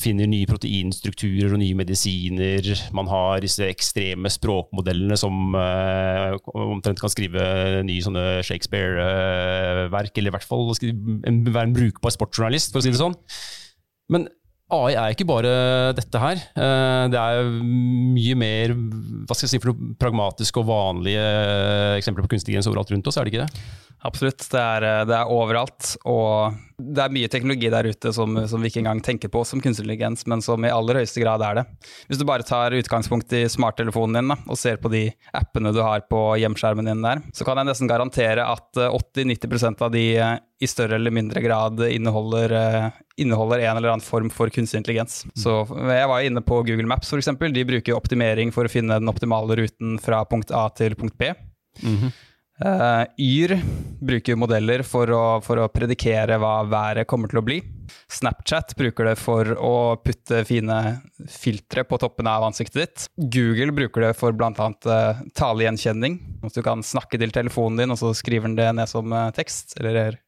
finner 0.00 0.26
nye 0.28 0.48
proteinstrukturer 0.48 1.52
og 1.52 1.60
nye 1.60 1.76
medisiner. 1.76 2.72
Man 2.96 3.08
har 3.12 3.44
disse 3.44 3.68
ekstreme 3.68 4.32
språkmodellene 4.32 5.16
som 5.16 5.54
omtrent 5.54 7.00
kan 7.00 7.12
skrive 7.12 7.44
nye 7.86 8.04
sånne 8.04 8.24
Shakespeare-verk, 8.48 10.18
eller 10.18 10.32
i 10.32 10.36
hvert 10.36 10.48
fall 10.48 10.66
være 10.72 10.92
en 11.30 11.76
brukbar 11.76 12.16
sportsjournalist, 12.16 12.72
for 12.74 12.82
å 12.82 12.88
si 12.88 12.92
det 12.92 13.00
sånn. 13.00 13.16
Men 14.12 14.26
AI 14.70 14.92
er 15.00 15.14
ikke 15.14 15.24
bare 15.28 15.50
dette 15.96 16.20
her. 16.20 16.40
Eh, 16.52 17.04
Det 17.08 17.16
er 17.20 17.46
mye 17.64 18.34
mer 18.36 18.74
hva 18.76 19.32
skal 19.36 19.46
jeg 19.46 19.54
si, 19.54 19.60
for 19.62 19.72
noe 19.72 19.94
pragmatiske 20.00 20.60
og 20.60 20.68
vanlige 20.68 21.22
eh, 21.24 21.96
eksempler 21.96 22.26
på 22.26 22.34
kunstig 22.34 22.52
grense 22.56 22.68
overalt 22.68 22.92
rundt 22.92 23.08
oss, 23.08 23.16
er 23.16 23.24
det 23.24 23.32
ikke 23.32 23.46
det? 23.46 23.62
Absolutt. 24.06 24.44
Det 24.50 24.60
er, 24.60 24.86
eh, 24.86 25.04
det 25.08 25.16
er 25.16 25.32
overalt. 25.34 25.96
Og 26.06 26.54
det 26.78 27.02
er 27.02 27.10
mye 27.10 27.28
teknologi 27.30 27.70
der 27.72 27.88
ute 27.90 28.12
som, 28.14 28.36
som 28.46 28.62
vi 28.62 28.70
ikke 28.70 28.84
engang 28.84 29.00
tenker 29.02 29.30
på 29.32 29.42
som 29.46 29.58
kunstig 29.58 29.82
intelligens, 29.82 30.24
men 30.30 30.42
som 30.44 30.62
i 30.62 30.70
aller 30.70 31.00
høyeste 31.00 31.22
grad 31.22 31.42
er 31.42 31.58
det. 31.58 31.64
Hvis 32.06 32.20
du 32.20 32.26
bare 32.28 32.46
tar 32.46 32.76
utgangspunkt 32.76 33.32
i 33.34 33.44
smarttelefonen 33.50 34.20
din 34.20 34.30
da, 34.30 34.36
og 34.46 34.60
ser 34.60 34.78
på 34.82 34.90
de 34.92 35.08
appene 35.34 35.72
du 35.74 35.80
har 35.82 36.04
på 36.10 36.20
hjemskjermen 36.38 36.86
din 36.86 37.02
der, 37.02 37.24
så 37.34 37.46
kan 37.46 37.58
jeg 37.58 37.70
nesten 37.70 37.90
garantere 37.90 38.46
at 38.46 38.78
eh, 38.78 38.94
80-90% 38.94 39.82
av 39.82 39.92
de 39.94 40.04
eh, 40.22 40.36
i 40.62 40.70
større 40.70 40.98
eller 40.98 41.14
mindre 41.14 41.42
grad 41.42 41.82
inneholder, 41.88 42.54
eh, 42.60 43.02
inneholder 43.22 43.64
en 43.66 43.76
eller 43.76 43.96
annen 43.96 44.06
form 44.06 44.30
for 44.30 44.50
kunstig 44.54 44.78
intelligens. 44.78 45.24
Så 45.38 45.60
jeg 45.66 46.08
var 46.10 46.22
inne 46.26 46.42
på 46.46 46.62
Google 46.62 46.86
Maps 46.90 47.10
f.eks. 47.10 47.34
De 47.54 47.68
bruker 47.74 47.98
optimering 47.98 48.54
for 48.54 48.66
å 48.66 48.72
finne 48.72 48.98
den 49.02 49.10
optimale 49.10 49.58
ruten 49.58 49.98
fra 50.02 50.22
punkt 50.30 50.54
A 50.54 50.68
til 50.78 50.94
punkt 50.98 51.18
B. 51.18 51.34
Eh, 52.58 53.04
Yr 53.22 53.54
bruker 54.02 54.38
modeller 54.38 54.82
for 54.86 55.10
å, 55.14 55.24
for 55.44 55.62
å 55.62 55.68
predikere 55.70 56.38
hva 56.42 56.62
været 56.66 57.06
kommer 57.10 57.30
til 57.30 57.40
å 57.40 57.44
bli. 57.46 57.58
Snapchat 58.10 58.74
bruker 58.78 59.10
det 59.10 59.14
for 59.20 59.52
å 59.54 59.74
putte 60.02 60.42
fine 60.48 60.78
filtre 61.30 61.84
på 61.86 62.00
toppen 62.02 62.28
av 62.30 62.48
ansiktet 62.48 62.80
ditt. 62.80 63.06
Google 63.36 63.74
bruker 63.76 64.08
det 64.08 64.14
for 64.18 64.34
bl.a. 64.36 64.50
Uh, 64.50 65.22
talegjenkjenning. 65.38 66.18
At 66.46 66.56
du 66.56 66.64
kan 66.66 66.82
snakke 66.84 67.20
til 67.20 67.34
telefonen 67.34 67.84
din, 67.84 67.94
og 67.94 68.00
så 68.00 68.12
skriver 68.16 68.50
den 68.50 68.58
det 68.58 68.72
ned 68.80 68.90
som 68.90 69.14
uh, 69.14 69.28
tekst, 69.36 69.76
eller 69.78 70.18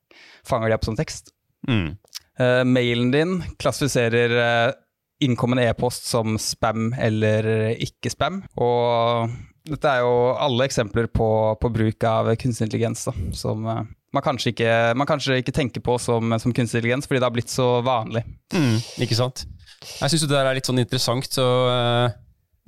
fanger 0.46 0.70
det 0.70 0.78
opp 0.78 0.86
som 0.86 0.98
tekst. 0.98 1.34
Mm. 1.68 1.96
Uh, 2.40 2.62
mailen 2.68 3.10
din 3.12 3.40
klassifiserer 3.60 4.36
uh, 4.38 4.78
innkommende 5.20 5.66
e-post 5.68 6.06
som 6.08 6.38
spam 6.40 6.94
eller 6.96 7.74
ikke 7.76 8.12
spam. 8.14 8.40
Og 8.56 9.34
dette 9.68 9.92
er 9.92 10.04
jo 10.04 10.12
alle 10.40 10.66
eksempler 10.66 11.08
på, 11.12 11.28
på 11.60 11.70
bruk 11.72 12.06
av 12.08 12.30
kunstig 12.40 12.68
intelligens 12.68 13.02
da, 13.08 13.14
som 13.36 13.66
uh, 13.66 13.82
man, 14.14 14.24
kanskje 14.24 14.54
ikke, 14.54 14.70
man 14.98 15.08
kanskje 15.08 15.40
ikke 15.42 15.54
tenker 15.56 15.84
på 15.84 15.98
som, 16.02 16.32
som, 16.40 16.54
kunstig 16.56 16.80
intelligens, 16.80 17.08
fordi 17.10 17.20
det 17.20 17.28
har 17.28 17.34
blitt 17.34 17.52
så 17.52 17.68
vanlig. 17.86 18.24
Mm, 18.54 18.78
ikke 19.06 19.18
sant. 19.18 19.44
Jeg 19.80 20.12
syns 20.12 20.26
det 20.26 20.32
der 20.32 20.48
er 20.48 20.58
litt 20.58 20.68
sånn 20.68 20.82
interessant. 20.82 21.28
så 21.32 21.44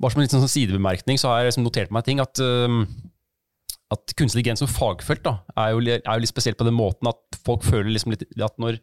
Bare 0.01 0.13
som 0.15 0.23
en 0.23 0.31
sånn 0.31 0.49
sidebemerkning 0.49 1.19
så 1.21 1.29
har 1.29 1.41
jeg 1.41 1.51
liksom 1.51 1.67
notert 1.67 1.91
meg 1.93 2.07
ting 2.07 2.21
at 2.23 2.41
at 3.93 4.15
kunstig 4.17 4.41
intelligens 4.41 4.63
som 4.63 4.71
fagfelt 4.71 5.23
da, 5.25 5.37
er, 5.53 5.73
jo, 5.73 5.81
er, 5.85 6.01
jo, 6.01 6.21
litt 6.23 6.31
spesielt 6.31 6.59
på 6.59 6.67
den 6.67 6.77
måten 6.77 7.09
at 7.11 7.39
folk 7.45 7.65
føler 7.65 7.91
liksom 7.93 8.13
litt 8.13 8.25
at 8.41 8.55
når 8.61 8.79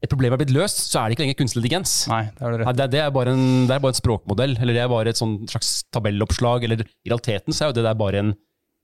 et 0.00 0.08
problem 0.08 0.32
er 0.32 0.40
blitt 0.40 0.52
løst, 0.54 0.78
så 0.88 1.02
er 1.02 1.08
det 1.10 1.16
ikke 1.16 1.24
lenger 1.26 1.38
kunstig 1.42 1.60
intelligens. 1.60 1.94
Nei, 2.08 2.22
Det 2.32 2.44
er 2.46 2.54
det 2.54 2.60
rett. 2.62 2.76
Det, 2.78 2.86
det, 2.94 3.00
er 3.04 3.10
bare 3.12 3.34
en, 3.36 3.42
det 3.68 3.74
er 3.74 3.82
bare 3.84 3.92
en 3.92 3.98
språkmodell, 4.00 4.54
eller 4.56 4.76
det 4.76 4.82
er 4.84 4.92
bare 4.92 5.12
et 5.12 5.20
slags 5.20 5.72
tabelloppslag. 5.92 6.64
eller 6.64 6.84
I 6.86 7.12
realiteten 7.12 7.52
så 7.52 7.66
er 7.66 7.72
jo 7.72 7.76
det 7.80 7.84
der 7.84 7.98
bare 8.00 8.22
en, 8.24 8.32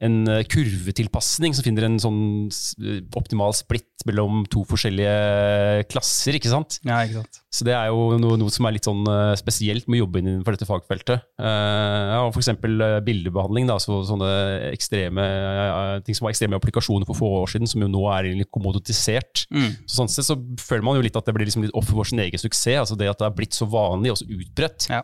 en 0.04 0.26
eh, 0.28 0.44
kurvetilpasning 0.52 1.54
som 1.56 1.64
finner 1.64 1.86
en 1.86 1.96
sånn 2.00 2.20
eh, 2.84 3.00
optimal 3.16 3.54
splitt 3.56 4.04
mellom 4.06 4.44
to 4.52 4.62
forskjellige 4.68 5.86
klasser, 5.90 6.36
ikke 6.36 6.52
sant? 6.52 6.78
Ja, 6.86 7.00
ikke 7.06 7.22
sant. 7.22 7.40
Så 7.56 7.64
det 7.64 7.72
er 7.72 7.88
jo 7.88 8.18
noe, 8.20 8.36
noe 8.36 8.52
som 8.52 8.68
er 8.68 8.76
litt 8.76 8.86
sånn 8.86 9.06
eh, 9.08 9.32
spesielt 9.40 9.88
med 9.88 9.98
å 9.98 10.02
jobbe 10.04 10.20
innenfor 10.20 10.56
dette 10.56 10.68
fagfeltet. 10.68 11.24
Uh, 11.40 12.12
ja, 12.12 12.20
F.eks. 12.28 12.52
bildebehandling, 13.06 13.70
da, 13.70 13.78
så, 13.80 14.02
sånne 14.06 14.28
ekstreme 14.68 15.24
ting 16.04 16.16
som 16.16 16.26
var 16.26 16.34
ekstreme 16.34 16.58
applikasjoner 16.60 17.08
for 17.08 17.16
få 17.16 17.30
år 17.40 17.54
siden, 17.54 17.70
som 17.70 17.80
jo 17.80 17.88
nå 17.90 18.04
er 18.12 18.28
litt 18.36 18.52
kommoditisert. 18.52 19.46
Mm. 19.48 19.72
Så 19.86 20.02
sånn 20.02 20.12
sett 20.12 20.28
så 20.28 20.36
føler 20.60 20.84
man 20.84 21.00
jo 21.00 21.06
litt 21.06 21.16
at 21.16 21.24
det 21.24 21.32
blir 21.36 21.48
liksom 21.48 21.64
litt 21.64 21.76
offer 21.76 21.96
for 21.96 22.08
sin 22.08 22.20
egen 22.20 22.42
suksess. 22.42 22.82
altså 22.84 22.98
Det 23.00 23.08
at 23.08 23.22
det 23.22 23.30
er 23.30 23.38
blitt 23.38 23.56
så 23.56 23.68
vanlig 23.70 24.12
og 24.12 24.20
så 24.20 24.28
utbredt. 24.28 24.90
Ja. 24.92 25.00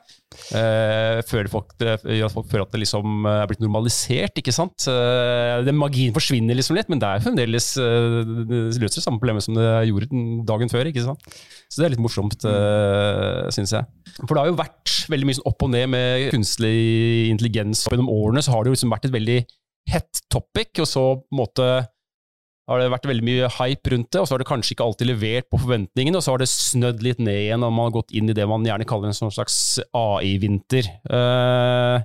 Uh, 0.53 1.25
føler 1.29 1.49
folk, 1.53 1.73
gjør 1.81 2.29
at 2.29 2.37
folk 2.37 2.53
føler 2.53 2.69
at 2.69 2.77
det 2.77 2.85
liksom 2.85 3.29
er 3.33 3.49
blitt 3.49 3.65
normalisert, 3.65 4.37
ikke 4.43 4.55
sant? 4.55 4.82
Uh, 4.91 5.63
den 5.67 5.79
magien 5.79 6.15
forsvinner 6.15 6.57
liksom 6.59 6.77
litt, 6.79 6.91
men 6.93 7.01
det 7.03 7.09
er 7.09 7.25
fremdeles 7.25 7.69
det 7.79 8.81
løser 8.81 8.99
det 8.99 9.05
samme 9.05 9.21
problemet 9.21 9.45
som 9.45 9.57
det 9.59 9.69
gjorde 9.91 10.23
dagen 10.49 10.73
før. 10.73 10.91
ikke 10.91 11.05
sant? 11.05 11.33
Så 11.69 11.81
det 11.81 11.89
er 11.89 11.95
litt 11.95 12.05
morsomt, 12.05 12.45
uh, 12.49 13.49
syns 13.55 13.75
jeg. 13.77 13.89
For 14.23 14.35
det 14.35 14.43
har 14.43 14.53
jo 14.53 14.61
vært 14.61 14.99
veldig 15.13 15.29
mye 15.29 15.39
sånn 15.39 15.49
opp 15.51 15.65
og 15.67 15.73
ned 15.73 15.89
med 15.95 16.29
kunstig 16.35 16.77
intelligens. 17.33 17.87
Gjennom 17.89 18.13
årene 18.13 18.45
så 18.45 18.55
har 18.55 18.63
det 18.63 18.73
jo 18.73 18.79
liksom 18.79 18.93
vært 18.93 19.09
et 19.09 19.17
veldig 19.17 19.41
hett 19.93 20.23
topic, 20.31 20.77
og 20.83 20.89
så 20.89 21.07
på 21.19 21.35
en 21.35 21.43
måte 21.43 21.69
har 22.71 22.79
det 22.79 22.93
vært 22.93 23.09
veldig 23.11 23.25
mye 23.27 23.49
hype 23.57 23.93
rundt 23.93 24.13
det, 24.15 24.21
og 24.23 24.29
så 24.29 24.37
har 24.37 24.43
det 24.43 24.49
kanskje 24.49 24.77
ikke 24.77 24.87
alltid 24.87 25.11
levert 25.11 25.49
på 25.51 25.59
forventningene, 25.65 26.19
og 26.19 26.25
så 26.25 26.35
har 26.35 26.43
det 26.43 26.51
snødd 26.53 27.03
litt 27.05 27.21
ned 27.23 27.41
igjen, 27.41 27.67
og 27.67 27.75
man 27.75 27.89
har 27.89 27.97
gått 27.99 28.15
inn 28.17 28.31
i 28.31 28.37
det 28.37 28.47
man 28.49 28.65
gjerne 28.67 28.87
kaller 28.89 29.11
en 29.11 29.19
sånn 29.19 29.35
slags 29.35 29.57
AI-vinter. 29.99 30.89
Uh, 31.09 32.05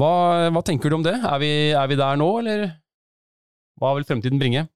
hva, 0.00 0.50
hva, 0.50 0.64
tenker 0.66 0.90
du 0.90 0.98
om 1.00 1.06
det? 1.06 1.16
Er 1.16 1.40
vi, 1.42 1.54
er 1.76 1.88
vi, 1.90 1.98
der 2.00 2.20
nå, 2.20 2.28
eller 2.42 2.68
hva 3.80 3.94
vil 3.96 4.06
fremtiden 4.08 4.40
bringe? 4.40 4.66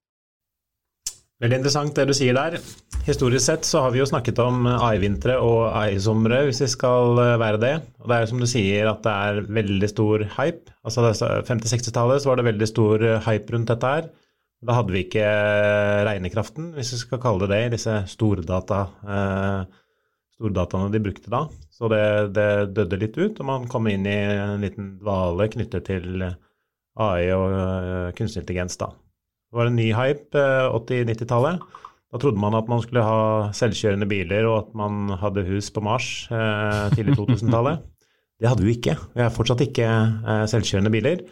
Veldig 1.42 1.58
interessant 1.58 1.96
det 1.96 2.06
du 2.08 2.14
sier 2.16 2.36
der. 2.36 2.60
Historisk 3.04 3.44
sett 3.44 3.66
så 3.68 3.82
har 3.84 3.92
vi 3.92 4.00
jo 4.00 4.06
snakket 4.08 4.38
om 4.40 4.68
AI-vintre 4.70 5.34
og 5.42 5.66
AI-somre, 5.76 6.44
hvis 6.46 6.62
vi 6.62 6.68
skal 6.72 7.18
eh, 7.20 7.38
være 7.42 7.60
det. 7.60 7.72
Og 8.00 8.08
det 8.08 8.16
er 8.16 8.22
jo 8.22 8.30
som 8.30 8.44
du 8.44 8.48
sier 8.48 8.88
at 8.88 9.02
det 9.04 9.14
er 9.28 9.40
veldig 9.58 9.90
stor 9.90 10.24
hype. 10.38 10.76
Altså 10.86 11.10
50-60-tallet 11.10 12.22
så 12.22 12.30
var 12.30 12.40
det 12.40 12.46
veldig 12.48 12.70
stor 12.70 13.04
eh, 13.04 13.24
hype 13.26 13.56
rundt 13.56 13.72
dette 13.74 13.94
her. 13.96 14.12
Da 14.64 14.78
hadde 14.78 14.94
vi 14.94 15.02
ikke 15.04 15.24
eh, 15.24 16.02
regnekraften, 16.08 16.70
hvis 16.78 16.94
vi 16.94 17.00
skal 17.02 17.20
kalle 17.20 17.44
det 17.44 17.52
det, 17.52 17.62
i 17.66 17.72
disse 17.74 17.98
stordata, 18.08 18.80
eh, 19.04 19.82
stordataene 20.34 20.90
de 20.92 21.02
brukte 21.02 21.30
da. 21.32 21.44
Så 21.74 21.88
det, 21.90 22.02
det, 22.36 22.48
døde 22.76 22.98
litt 23.00 23.16
ut, 23.18 23.38
og 23.38 23.48
man 23.48 23.68
kom 23.70 23.88
inn 23.90 24.06
i 24.06 24.18
en 24.34 24.62
liten 24.62 24.94
dvale 25.00 25.48
knyttet 25.52 25.86
til 25.88 26.26
AI 26.94 27.30
og 27.34 27.46
uh, 27.54 28.10
kunstig 28.18 28.42
intelligens. 28.42 28.78
da. 28.80 28.92
Det 29.50 29.58
var 29.58 29.70
en 29.70 29.78
ny 29.78 29.88
hype 29.94 30.38
uh, 30.38 30.74
80-90-tallet. 30.78 31.64
Da 32.14 32.20
trodde 32.22 32.38
man 32.38 32.54
at 32.54 32.68
man 32.70 32.82
skulle 32.82 33.02
ha 33.02 33.50
selvkjørende 33.58 34.06
biler, 34.06 34.46
og 34.46 34.58
at 34.60 34.76
man 34.78 35.16
hadde 35.18 35.46
hus 35.48 35.72
på 35.74 35.82
Mars 35.82 36.28
eh, 36.30 36.84
tidlig 36.94 37.16
2000-tallet. 37.18 37.80
Det 38.38 38.46
hadde 38.46 38.62
vi 38.62 38.76
ikke. 38.76 38.94
Vi 39.16 39.22
har 39.24 39.32
fortsatt 39.34 39.64
ikke 39.64 39.88
eh, 39.88 40.44
selvkjørende 40.52 40.92
biler. 40.94 41.24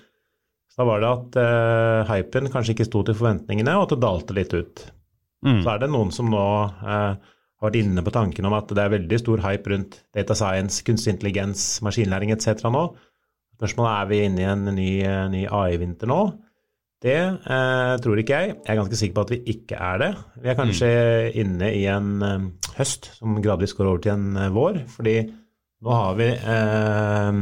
Så 0.72 0.80
da 0.80 0.88
var 0.88 1.04
det 1.04 1.12
at 1.12 2.08
hypen 2.08 2.50
kanskje 2.50 2.74
ikke 2.74 2.88
sto 2.88 3.04
til 3.06 3.14
forventningene, 3.14 3.76
og 3.78 3.84
at 3.84 3.94
det 3.94 4.00
dalte 4.02 4.34
litt 4.34 4.56
ut. 4.56 4.82
Mm. 5.46 5.60
Så 5.60 5.70
er 5.70 5.82
det 5.84 5.90
noen 5.92 6.10
som 6.16 6.30
nå 6.32 6.42
har 7.62 7.70
vært 7.70 7.80
inne 7.80 8.04
på 8.04 8.14
tanken 8.14 8.48
om 8.48 8.56
at 8.58 8.70
det 8.74 8.82
er 8.82 8.94
veldig 8.96 9.18
stor 9.22 9.42
hype 9.46 9.72
rundt 9.72 9.98
data 10.14 10.36
science, 10.38 10.82
kunstig 10.86 11.14
intelligens, 11.14 11.66
maskinlæring 11.86 12.34
etc. 12.34 12.66
nå. 12.68 12.86
Spørsmålet 13.58 13.92
er 13.94 14.08
vi 14.10 14.22
inne 14.26 14.42
i 14.42 14.48
en 14.50 14.64
ny, 14.74 14.88
ny 15.30 15.44
AI-vinter 15.46 16.10
nå. 16.10 16.22
Det 17.02 17.18
eh, 17.18 17.92
tror 18.02 18.18
ikke 18.20 18.38
jeg. 18.38 18.56
Jeg 18.62 18.70
er 18.70 18.78
ganske 18.78 18.98
sikker 18.98 19.16
på 19.16 19.24
at 19.26 19.32
vi 19.34 19.38
ikke 19.56 19.78
er 19.78 20.02
det. 20.02 20.10
Vi 20.42 20.50
er 20.50 20.58
kanskje 20.58 20.90
mm. 20.90 21.38
inne 21.42 21.70
i 21.74 21.84
en 21.90 22.10
um, 22.22 22.48
høst 22.76 23.10
som 23.16 23.40
gradvis 23.42 23.74
går 23.78 23.90
over 23.90 24.02
til 24.04 24.14
en 24.14 24.38
uh, 24.38 24.50
vår. 24.54 24.84
Fordi 24.94 25.16
nå 25.82 25.94
har 25.98 26.14
vi 26.14 26.28
eh, 26.30 27.38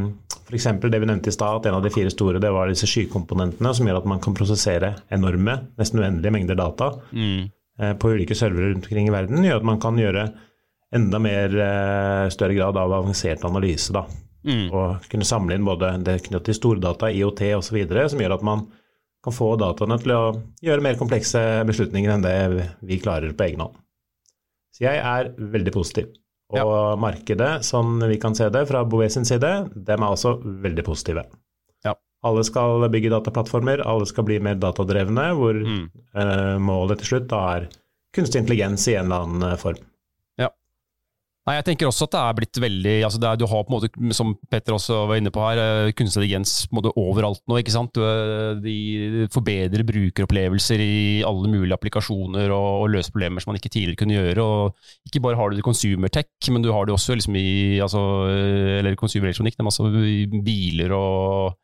f.eks. 0.46 0.68
det 0.80 1.00
vi 1.02 1.08
nevnte 1.10 1.28
i 1.28 1.34
stad, 1.34 1.60
at 1.60 1.68
en 1.68 1.76
av 1.76 1.84
de 1.84 1.92
fire 1.92 2.12
store 2.12 2.40
det 2.40 2.52
var 2.54 2.70
disse 2.72 2.88
skykomponentene 2.88 3.72
som 3.76 3.88
gjør 3.88 4.00
at 4.00 4.08
man 4.08 4.22
kan 4.24 4.36
prosessere 4.36 4.94
enorme, 5.12 5.58
nesten 5.76 6.00
uendelige 6.00 6.32
mengder 6.32 6.56
data. 6.56 6.94
Mm. 7.12 7.50
Eh, 7.80 7.94
på 7.96 8.10
ulike 8.10 8.34
servere 8.34 8.68
rundt 8.70 8.84
omkring 8.84 9.08
i 9.08 9.12
verden, 9.12 9.44
gjør 9.44 9.62
at 9.62 9.68
man 9.68 9.80
kan 9.80 9.98
gjøre 9.98 10.26
enda 10.94 11.20
mer 11.22 11.54
eh, 11.54 12.26
større 12.32 12.56
grad 12.58 12.76
av 12.76 12.92
avansert 12.92 13.44
analyse. 13.48 13.92
da. 13.94 14.04
Mm. 14.44 14.66
Og 14.72 15.08
kunne 15.08 15.28
samle 15.28 15.56
inn 15.56 15.64
både 15.64 15.94
det 16.04 16.18
knyttet 16.26 16.50
til 16.50 16.58
stordata, 16.58 17.10
IOT 17.12 17.42
osv., 17.56 17.78
som 18.12 18.20
gjør 18.20 18.36
at 18.36 18.44
man 18.44 18.66
kan 19.24 19.36
få 19.36 19.52
dataene 19.60 19.98
til 20.00 20.14
å 20.16 20.22
gjøre 20.64 20.84
mer 20.84 20.96
komplekse 21.00 21.40
beslutninger 21.68 22.12
enn 22.12 22.24
det 22.24 22.36
vi 22.88 23.00
klarer 23.00 23.34
på 23.36 23.48
egen 23.48 23.64
hånd. 23.64 23.76
Så 24.72 24.86
jeg 24.86 25.00
er 25.00 25.32
veldig 25.36 25.74
positiv. 25.74 26.12
Og 26.50 26.58
ja. 26.58 26.96
markedet, 26.98 27.50
sånn 27.64 28.00
vi 28.10 28.16
kan 28.20 28.34
se 28.34 28.48
det 28.52 28.64
fra 28.66 28.82
Bouvet 28.88 29.12
sin 29.14 29.28
side, 29.28 29.52
dem 29.76 30.02
er 30.02 30.16
også 30.16 30.38
veldig 30.42 30.84
positive. 30.86 31.28
Alle 32.26 32.42
skal 32.44 32.84
bygge 32.92 33.12
dataplattformer, 33.14 33.80
alle 33.88 34.08
skal 34.08 34.26
bli 34.28 34.40
mer 34.44 34.58
datadrevne, 34.60 35.30
hvor 35.38 35.56
mm. 35.56 35.84
uh, 36.16 36.56
målet 36.60 37.00
til 37.00 37.14
slutt 37.14 37.30
da 37.30 37.44
er 37.54 37.70
kunstig 38.16 38.42
intelligens 38.42 38.88
i 38.90 38.98
en 38.98 39.06
eller 39.06 39.24
annen 39.24 39.46
eh, 39.46 39.58
form. 39.60 39.78
Ja. 40.40 40.48
Nei, 41.46 41.54
jeg 41.60 41.66
tenker 41.68 41.88
også 41.88 42.08
at 42.08 42.14
det 42.16 42.20
er 42.20 42.36
blitt 42.40 42.58
veldig 42.62 42.94
altså 43.06 43.20
er, 43.22 43.38
Du 43.38 43.44
har 43.46 43.62
på 43.62 43.70
en 43.70 43.76
måte, 43.76 44.14
som 44.16 44.32
Petter 44.50 44.74
også 44.74 45.04
var 45.08 45.20
inne 45.20 45.30
på 45.32 45.44
her, 45.44 45.60
eh, 45.62 45.92
kunstig 45.94 46.18
intelligens 46.18 46.56
på 46.66 46.74
en 46.74 46.80
måte 46.80 46.92
overalt 46.98 47.40
nå. 47.46 47.60
ikke 47.60 47.74
sant? 47.76 47.94
Du, 47.94 48.02
de 48.66 49.28
forbedrer 49.32 49.86
brukeropplevelser 49.86 50.82
i 50.82 50.98
alle 51.26 51.52
mulige 51.54 51.78
applikasjoner 51.78 52.50
og, 52.50 52.68
og 52.82 52.92
løser 52.96 53.14
problemer 53.14 53.42
som 53.42 53.54
man 53.54 53.62
ikke 53.62 53.72
tidligere 53.72 54.02
kunne 54.02 54.18
gjøre. 54.18 54.44
og 54.44 55.08
Ikke 55.08 55.22
bare 55.24 55.38
har 55.38 55.50
du 55.50 55.60
det 55.60 55.66
consumer 55.70 56.12
tech, 56.12 56.34
men 56.50 56.66
du 56.66 56.72
har 56.74 56.84
det 56.84 56.98
også 56.98 57.16
liksom 57.16 57.38
i 57.38 57.78
altså, 57.78 58.04
eller 58.82 58.98
consumer 58.98 59.30
elektronikk, 59.30 59.56
det 59.56 59.62
er 59.62 59.70
masse 59.70 60.44
biler 60.50 60.98
og 60.98 61.58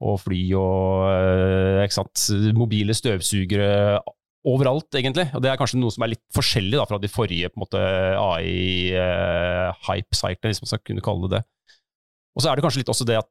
og 0.00 0.16
fly 0.22 0.38
og 0.56 1.10
eh, 1.12 1.84
sant, 1.92 2.16
mobile 2.56 2.94
støvsugere 2.96 4.00
overalt, 4.48 4.88
egentlig. 4.96 5.26
Og 5.36 5.42
det 5.44 5.50
er 5.50 5.58
kanskje 5.60 5.76
noe 5.80 5.92
som 5.92 6.02
er 6.04 6.12
litt 6.14 6.22
forskjellig 6.32 6.78
da, 6.78 6.86
fra 6.88 6.98
de 7.00 7.08
forrige 7.12 7.50
AI-hype-cyclene, 8.16 10.48
eh, 10.48 10.52
hvis 10.54 10.62
man 10.64 10.70
skal 10.72 10.86
kunne 10.86 11.04
kalle 11.04 11.28
det 11.28 11.36
det. 11.36 11.42
Og 12.36 12.40
så 12.42 12.48
er 12.48 12.54
det 12.56 12.64
kanskje 12.64 12.80
litt 12.80 12.92
også 12.92 13.08
det 13.08 13.18
at 13.20 13.28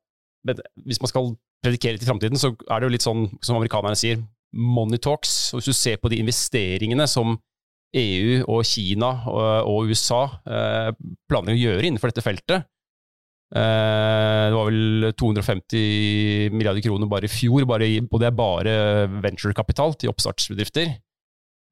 hvis 0.85 1.01
man 1.01 1.11
skal 1.11 1.25
predikere 1.63 1.97
til 1.99 2.07
framtiden, 2.07 2.39
så 2.39 2.47
er 2.53 2.79
det 2.79 2.85
jo 2.87 2.93
litt 2.93 3.07
sånn 3.07 3.23
som 3.43 3.57
amerikanerne 3.57 3.99
sier, 3.99 4.17
money 4.53 4.99
talks. 5.01 5.53
Og 5.53 5.57
hvis 5.59 5.71
du 5.73 5.77
ser 5.77 5.97
på 5.99 6.09
de 6.11 6.21
investeringene 6.21 7.05
som 7.09 7.27
EU 7.97 8.29
og 8.45 8.61
Kina 8.69 9.09
og, 9.27 9.65
og 9.65 9.89
USA 9.89 10.21
eh, 10.45 10.89
planlegger 11.31 11.57
å 11.57 11.65
gjøre 11.65 11.85
innenfor 11.89 12.09
dette 12.13 12.25
feltet, 12.25 12.59
Eh, 12.59 12.65
det 13.49 14.53
var 14.53 14.67
vel 14.67 15.07
250 15.17 16.51
milliarder 16.53 16.83
kroner 16.85 17.09
bare 17.09 17.25
i 17.25 17.31
fjor, 17.33 17.63
bare 17.65 17.87
og 18.03 18.19
det 18.21 18.27
er 18.27 18.35
bare 18.37 18.73
venturekapital 19.23 19.95
til 19.97 20.11
oppstartsbedrifter. 20.11 20.91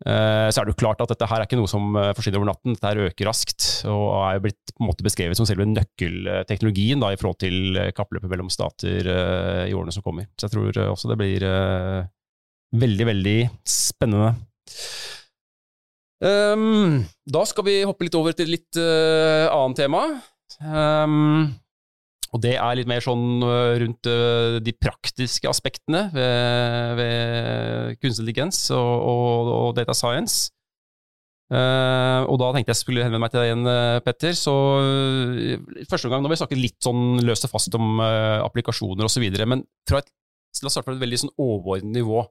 Eh, 0.05 0.47
så 0.53 0.61
er 0.61 0.67
det 0.67 0.75
jo 0.75 0.77
klart 0.83 0.99
at 1.01 1.09
dette 1.09 1.25
her 1.25 1.41
er 1.41 1.47
ikke 1.47 1.57
noe 1.57 1.69
som 1.69 1.95
eh, 1.97 2.11
forsvinner 2.13 2.37
over 2.37 2.51
natten. 2.51 2.75
Dette 2.75 2.91
her 2.91 3.07
øker 3.07 3.29
raskt, 3.29 3.65
og 3.89 4.05
er 4.19 4.37
jo 4.37 4.43
blitt 4.45 4.73
på 4.75 4.83
en 4.83 4.89
måte 4.91 5.05
beskrevet 5.05 5.39
som 5.39 5.47
selve 5.49 5.65
nøkkelteknologien 5.71 7.01
da, 7.01 7.11
i 7.13 7.19
forhold 7.19 7.39
til 7.41 7.79
kappløpet 7.97 8.29
mellom 8.29 8.51
stater 8.53 9.09
i 9.65 9.73
årene 9.73 9.95
som 9.95 10.05
kommer. 10.05 10.29
Så 10.37 10.47
jeg 10.47 10.53
tror 10.53 10.81
også 10.91 11.09
det 11.11 11.19
blir 11.21 11.45
veldig, 12.77 13.07
veldig 13.09 13.37
spennende. 13.67 14.35
Um, 16.17 17.03
da 17.29 17.43
skal 17.45 17.65
vi 17.65 17.81
hoppe 17.85 18.07
litt 18.07 18.17
over 18.17 18.33
til 18.37 18.49
litt 18.49 18.77
uh, 18.81 19.49
annet 19.53 19.81
tema. 19.81 20.01
Um, 20.61 21.53
og 22.35 22.43
det 22.43 22.55
er 22.59 22.77
litt 22.79 22.89
mer 22.89 23.03
sånn 23.03 23.41
uh, 23.43 23.77
rundt 23.81 24.09
uh, 24.09 24.57
de 24.63 24.73
praktiske 24.75 25.49
aspektene 25.49 26.07
ved, 26.13 26.93
ved 26.99 27.97
kunstig 28.01 28.25
intelligens 28.25 28.61
og, 28.75 28.93
og, 29.07 29.51
og, 29.55 29.73
data 29.77 29.95
science. 29.95 30.53
og 31.47 32.35
da 32.41 32.47
tenkte 32.51 32.73
jeg 32.73 32.81
skulle 32.81 33.03
henvende 33.05 33.21
meg 33.23 33.31
til 33.31 33.39
deg 33.39 33.49
igjen, 33.51 33.69
Petter. 34.03 34.33
Så 34.35 34.53
første 35.87 36.09
gang, 36.11 36.19
Nå 36.19 36.27
har 36.27 36.33
vi 36.33 36.39
snakket 36.41 36.59
litt 36.59 36.79
sånn 36.83 37.21
løst 37.23 37.47
og 37.47 37.53
fast 37.53 37.77
om 37.79 38.01
applikasjoner 38.01 39.07
osv., 39.07 39.23
men 39.47 39.63
fra 39.87 40.01
et, 40.03 40.11
la 40.59 40.67
oss 40.67 40.75
starte 40.75 40.89
fra 40.89 40.97
et 40.97 41.05
veldig 41.05 41.21
sånn 41.23 41.35
overordnet 41.39 42.01
nivå. 42.01 42.25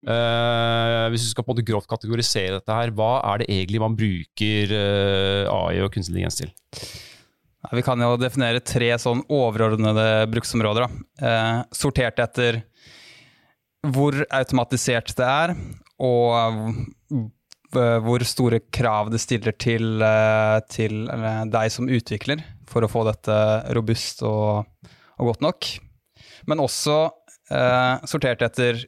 Uh, 0.00 1.10
hvis 1.12 1.26
du 1.26 1.34
skal 1.34 1.44
på 1.44 1.52
en 1.52 1.58
måte 1.58 1.66
grovt 1.68 1.88
kategorisere 1.90 2.56
dette 2.56 2.72
her, 2.72 2.92
hva 2.96 3.18
er 3.34 3.42
det 3.42 3.50
egentlig 3.52 3.82
man 3.82 3.96
bruker 3.98 4.72
uh, 4.72 5.44
AI 5.52 5.82
og 5.84 5.92
kunstig 5.92 6.14
intelligens 6.14 6.40
til? 6.40 6.54
Vi 7.68 7.82
kan 7.84 8.00
jo 8.00 8.14
definere 8.16 8.62
tre 8.64 8.88
sånn 8.98 9.20
overordnede 9.28 10.24
bruksområder. 10.32 10.86
Eh, 11.20 11.58
sortert 11.76 12.22
etter 12.22 12.62
hvor 13.84 14.16
automatisert 14.32 15.12
det 15.16 15.26
er, 15.26 15.52
og 16.00 16.80
hvor 17.70 18.24
store 18.26 18.58
krav 18.72 19.12
det 19.12 19.20
stiller 19.22 19.54
til, 19.60 20.02
til 20.72 21.04
deg 21.52 21.72
som 21.72 21.88
utvikler 21.88 22.42
for 22.68 22.84
å 22.84 22.90
få 22.90 23.04
dette 23.08 23.36
robust 23.76 24.24
og, 24.26 24.66
og 25.20 25.30
godt 25.30 25.44
nok. 25.44 25.68
Men 26.50 26.64
også 26.64 26.98
sortert 28.10 28.44
etter 28.44 28.82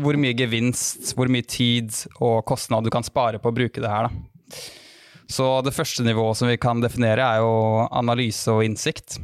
hvor 0.00 0.18
mye 0.20 0.36
gevinst, 0.36 1.12
hvor 1.16 1.30
mye 1.32 1.46
tid 1.46 1.94
og 2.18 2.44
kostnad 2.48 2.86
du 2.86 2.92
kan 2.92 3.06
spare 3.06 3.40
på 3.40 3.50
å 3.50 3.56
bruke 3.56 3.82
det 3.82 3.90
her. 3.90 4.08
Da. 4.08 4.60
Så 5.30 5.46
det 5.62 5.74
første 5.76 6.02
nivået 6.02 6.40
som 6.40 6.50
vi 6.50 6.58
kan 6.60 6.82
definere, 6.82 7.22
er 7.22 7.44
jo 7.44 7.86
analyse 7.86 8.50
og 8.50 8.64
innsikt. 8.66 9.20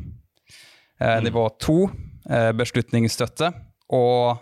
Eh, 1.01 1.17
mm. 1.19 1.25
Nivå 1.27 1.49
to, 1.63 1.89
eh, 2.31 2.53
beslutningsstøtte. 2.55 3.51
Og 3.97 4.39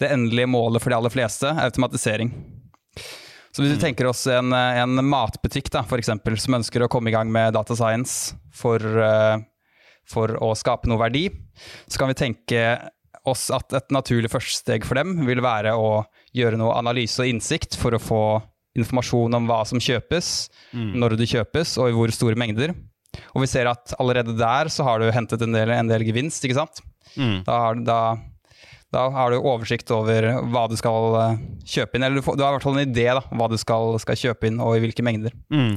det 0.00 0.10
endelige 0.10 0.50
målet 0.50 0.82
for 0.82 0.90
de 0.90 0.98
aller 0.98 1.12
fleste, 1.14 1.46
automatisering. 1.62 2.32
Så 3.50 3.62
hvis 3.62 3.72
vi 3.72 3.78
mm. 3.78 3.84
tenker 3.84 4.10
oss 4.10 4.24
en, 4.30 4.52
en 4.54 5.02
matbutikk 5.06 5.70
da, 5.74 5.84
for 5.86 5.98
eksempel, 5.98 6.38
som 6.38 6.58
ønsker 6.58 6.84
å 6.84 6.90
komme 6.90 7.10
i 7.10 7.14
gang 7.14 7.30
med 7.32 7.54
data 7.54 7.76
science 7.78 8.34
for, 8.54 8.82
eh, 8.82 9.42
for 10.10 10.34
å 10.42 10.54
skape 10.58 10.90
noe 10.90 11.00
verdi, 11.02 11.28
så 11.86 12.02
kan 12.02 12.10
vi 12.10 12.18
tenke 12.18 12.64
oss 13.28 13.50
at 13.54 13.74
et 13.76 13.92
naturlig 13.92 14.30
første 14.32 14.62
steg 14.62 14.86
for 14.88 14.98
dem 14.98 15.18
vil 15.26 15.42
være 15.44 15.74
å 15.76 16.00
gjøre 16.36 16.58
noe 16.58 16.78
analyse 16.78 17.20
og 17.20 17.28
innsikt 17.28 17.76
for 17.78 17.94
å 17.94 18.02
få 18.02 18.22
informasjon 18.78 19.36
om 19.36 19.48
hva 19.50 19.60
som 19.68 19.82
kjøpes, 19.82 20.48
mm. 20.72 20.92
når 21.00 21.16
det 21.18 21.30
kjøpes 21.32 21.76
og 21.80 21.90
i 21.90 21.96
hvor 21.96 22.12
store 22.14 22.38
mengder. 22.38 22.74
Og 23.34 23.44
vi 23.44 23.50
ser 23.50 23.70
at 23.70 23.94
allerede 23.98 24.36
der 24.38 24.70
så 24.70 24.86
har 24.86 25.00
du 25.02 25.10
hentet 25.10 25.42
en 25.42 25.56
del, 25.56 25.72
en 25.74 25.90
del 25.90 26.04
gevinst, 26.06 26.44
ikke 26.46 26.60
sant. 26.60 26.82
Mm. 27.16 27.40
Da, 27.46 27.56
har, 27.64 27.80
da, 27.86 28.00
da, 28.94 29.06
har, 29.16 29.34
du 29.34 29.40
oversikt 29.40 29.90
over 29.94 30.28
hva 30.52 30.66
du 30.70 30.76
skal 30.78 31.16
uh, 31.16 31.40
kjøpe 31.66 31.98
inn, 31.98 32.06
eller 32.06 32.20
du, 32.20 32.26
får, 32.26 32.38
du, 32.38 32.44
har 32.46 32.54
i 32.54 32.58
hvert 32.58 32.68
fall 32.68 32.78
en 32.78 32.86
idé 32.86 33.08
da, 33.10 33.24
hva 33.34 33.50
du 33.50 33.58
skal, 33.58 33.96
skal, 34.02 34.20
kjøpe 34.28 34.50
inn 34.50 34.62
og 34.62 34.76
i 34.76 34.84
hvilke 34.84 35.06
mengder. 35.06 35.34
Mm. 35.50 35.72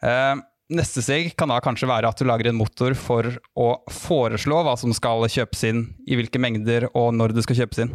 Uh, 0.00 0.46
Neste 0.68 1.00
steg 1.00 1.30
kan 1.38 1.48
da 1.48 1.62
kanskje 1.64 1.88
være 1.88 2.10
at 2.10 2.18
du 2.20 2.26
lager 2.28 2.50
en 2.50 2.58
motor 2.58 2.92
for 2.98 3.24
å 3.56 3.68
foreslå 3.88 4.58
hva 4.66 4.74
som 4.76 4.92
skal 4.92 5.24
kjøpes 5.32 5.62
inn, 5.64 5.86
i 6.04 6.18
hvilke 6.18 6.40
mengder 6.42 6.90
og 6.92 7.14
når 7.16 7.32
det 7.38 7.44
skal 7.46 7.62
kjøpes 7.62 7.80
inn. 7.86 7.94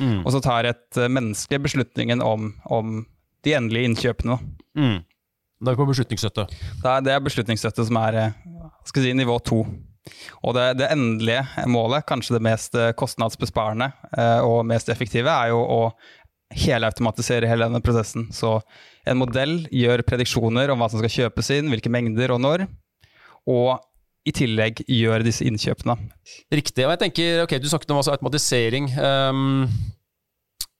Mm. 0.00 0.20
Og 0.24 0.30
så 0.34 0.40
tar 0.44 0.68
et 0.68 1.00
eh, 1.00 1.10
menneske 1.12 1.58
beslutningen 1.62 2.22
om, 2.24 2.52
om 2.64 3.02
de 3.44 3.56
endelige 3.56 3.90
innkjøpene. 3.90 4.38
Mm. 4.78 5.00
Da 5.04 5.70
er 5.70 5.76
det 5.76 5.80
på 5.80 5.88
beslutningsstøtte? 5.90 6.46
Det 6.82 7.12
er 7.12 7.24
beslutningsstøtte 7.24 7.86
som 7.88 8.00
er 8.00 8.20
eh, 8.20 8.38
skal 8.88 9.06
si, 9.06 9.14
nivå 9.16 9.38
to. 9.44 9.62
Og 10.44 10.56
det, 10.56 10.66
det, 10.80 10.90
endelige 10.92 11.68
målet, 11.70 12.04
kanskje 12.08 12.36
det 12.36 12.44
mest 12.44 12.76
eh, 12.76 12.92
kostnadsbesparende 12.96 13.90
og 14.44 14.66
mest 14.68 14.90
effektive, 14.92 15.32
er 15.32 15.54
jo 15.54 15.62
å 15.62 15.80
helautomatisere 16.54 17.48
hele 17.50 17.66
denne 17.66 17.82
prosessen. 17.82 18.28
Så 18.32 18.58
en 19.08 19.18
modell 19.18 19.64
gjør 19.74 20.04
prediksjoner 20.06 20.70
om 20.70 20.80
hva 20.80 20.90
som 20.92 21.00
skal 21.00 21.12
kjøpes 21.12 21.50
inn, 21.56 21.70
hvilke 21.72 21.92
mengder 21.92 22.34
og 22.34 22.42
når. 22.44 22.66
Og 23.50 23.80
i 24.24 24.32
tillegg 24.32 24.84
gjør 24.88 25.24
disse 25.26 25.44
innkjøpene. 25.44 25.96
Riktig. 26.52 26.86
og 26.86 26.94
jeg 26.94 27.02
tenker, 27.02 27.42
ok, 27.44 27.58
Du 27.60 27.68
snakket 27.68 27.92
om 27.92 28.00
altså 28.00 28.14
automatisering. 28.14 28.88
Um, 28.96 29.66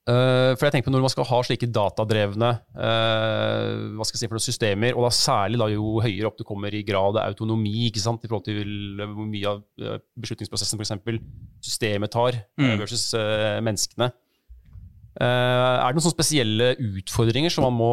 uh, 0.09 0.57
for 0.57 0.65
jeg 0.65 0.73
tenker 0.77 0.89
på 0.89 0.95
Når 0.95 1.05
man 1.05 1.13
skal 1.13 1.29
ha 1.29 1.43
slike 1.45 1.69
datadrevne 1.69 2.51
uh, 2.73 3.69
hva 3.99 4.07
skal 4.09 4.17
jeg 4.17 4.25
si 4.25 4.31
for 4.31 4.39
noen 4.39 4.47
systemer, 4.49 4.97
og 4.97 5.05
da 5.07 5.13
særlig 5.13 5.61
da 5.61 5.69
jo 5.73 6.01
høyere 6.05 6.31
opp 6.31 6.41
du 6.41 6.47
kommer 6.49 6.73
i 6.73 6.85
grad 6.89 7.21
av 7.21 7.29
autonomi 7.29 7.91
ikke 7.91 8.03
sant, 8.03 8.25
i 8.25 8.33
forhold 8.33 8.49
til 8.49 9.05
hvor 9.05 9.29
mye 9.29 9.53
av 9.53 9.63
beslutningsprosessen 10.21 10.81
for 10.81 10.87
eksempel, 10.89 11.21
systemet 11.65 12.17
tar 12.17 12.41
mm. 12.57 12.77
versus 12.81 13.11
uh, 13.13 13.61
menneskene, 13.65 14.09
Eh, 14.09 14.24
er 15.23 15.85
det 15.85 15.95
noen 15.95 16.05
sånne 16.05 16.17
spesielle 16.17 16.71
utfordringer 16.99 17.53
som 17.53 17.67
man 17.69 17.77
må, 17.79 17.93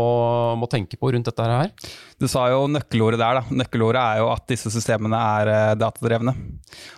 må, 0.58 0.70
tenke 0.72 0.98
på 0.98 1.12
rundt 1.14 1.28
dette 1.30 1.46
her? 1.46 1.70
Du 2.22 2.28
sa 2.30 2.48
jo 2.50 2.68
nøkkelordet 2.70 3.20
der. 3.22 3.40
da. 3.40 3.58
Nøkkelordet 3.62 4.02
er 4.02 4.22
jo 4.22 4.30
at 4.34 4.46
disse 4.50 4.72
systemene 4.74 5.18
er 5.18 5.52
eh, 5.52 5.74
datadrevne. 5.80 6.34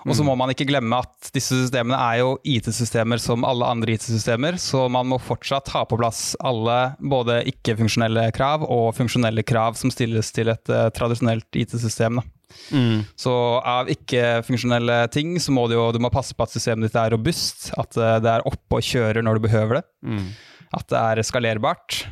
Og 0.06 0.14
så 0.14 0.24
mm. 0.24 0.30
må 0.30 0.36
man 0.40 0.54
ikke 0.54 0.68
glemme 0.70 1.00
at 1.04 1.32
disse 1.36 1.58
systemene 1.64 2.00
er 2.00 2.22
jo 2.22 2.36
IT-systemer 2.44 3.22
som 3.24 3.46
alle 3.48 3.68
andre 3.68 3.96
IT-systemer, 3.96 4.60
så 4.62 4.86
man 4.92 5.10
må 5.12 5.20
fortsatt 5.22 5.72
ha 5.76 5.84
på 5.88 6.00
plass 6.00 6.34
alle 6.44 6.78
både 7.00 7.42
ikke-funksjonelle 7.54 8.30
krav 8.36 8.68
og 8.68 8.94
funksjonelle 8.98 9.46
krav 9.48 9.80
som 9.80 9.92
stilles 9.94 10.32
til 10.36 10.52
et 10.54 10.72
uh, 10.72 10.88
tradisjonelt 10.96 11.64
IT-system. 11.64 12.20
da. 12.20 12.43
Mm. 12.74 13.04
Så 13.20 13.34
av 13.60 13.92
ikke-funksjonelle 13.92 14.98
ting 15.14 15.36
så 15.42 15.54
må 15.56 15.68
du 15.70 15.78
jo 15.78 15.88
du 15.94 16.00
må 16.04 16.12
passe 16.14 16.36
på 16.36 16.46
at 16.46 16.54
systemet 16.54 16.90
ditt 16.90 17.00
er 17.00 17.14
robust. 17.16 17.72
At 17.80 17.98
eh, 17.98 18.20
det 18.24 18.34
er 18.34 18.50
oppe 18.50 18.80
og 18.80 18.86
kjører 18.88 19.26
når 19.26 19.40
du 19.40 19.48
behøver 19.48 19.80
det. 19.80 19.86
Mm. 20.06 20.28
At 20.74 20.90
det 20.92 21.02
er 21.02 21.24
skalerbart. 21.28 22.04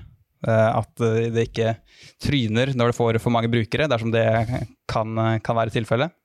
Eh, 0.48 0.70
at 0.82 1.06
eh, 1.06 1.30
det 1.34 1.50
ikke 1.50 1.76
tryner 2.24 2.74
når 2.78 2.92
det 2.92 2.98
får 2.98 3.22
for 3.24 3.34
mange 3.34 3.52
brukere, 3.52 3.90
dersom 3.92 4.14
det 4.14 4.26
kan, 4.92 5.16
kan 5.44 5.60
være 5.60 5.74
tilfellet. 5.78 6.18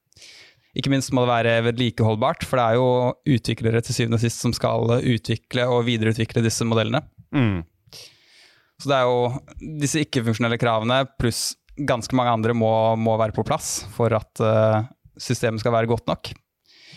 Ikke 0.77 0.93
minst 0.93 1.13
må 1.17 1.25
det 1.25 1.33
være 1.33 1.61
vedlikeholdbart, 1.71 2.45
for 2.45 2.61
det 2.61 2.65
er 2.67 2.77
jo 2.77 3.37
utviklere 3.39 3.81
til 3.81 3.97
syvende 3.97 4.19
og 4.19 4.25
sist 4.27 4.43
som 4.45 4.53
skal 4.53 4.99
utvikle 4.99 5.65
og 5.73 5.87
videreutvikle 5.87 6.43
disse 6.45 6.67
modellene. 6.69 7.01
Mm. 7.33 7.63
Så 8.77 8.91
det 8.91 8.99
er 8.99 9.07
jo 9.09 9.79
disse 9.81 10.03
ikke-funksjonelle 10.05 10.59
kravene 10.61 10.99
pluss 11.17 11.55
ganske 11.77 12.17
mange 12.17 12.33
andre 12.33 12.55
må, 12.57 12.71
må 12.97 13.17
være 13.21 13.35
på 13.37 13.45
plass 13.47 13.85
for 13.95 14.15
at 14.17 14.43
uh, 14.43 14.85
systemet 15.21 15.63
skal 15.63 15.75
være 15.75 15.91
godt 15.91 16.07
nok. 16.09 16.33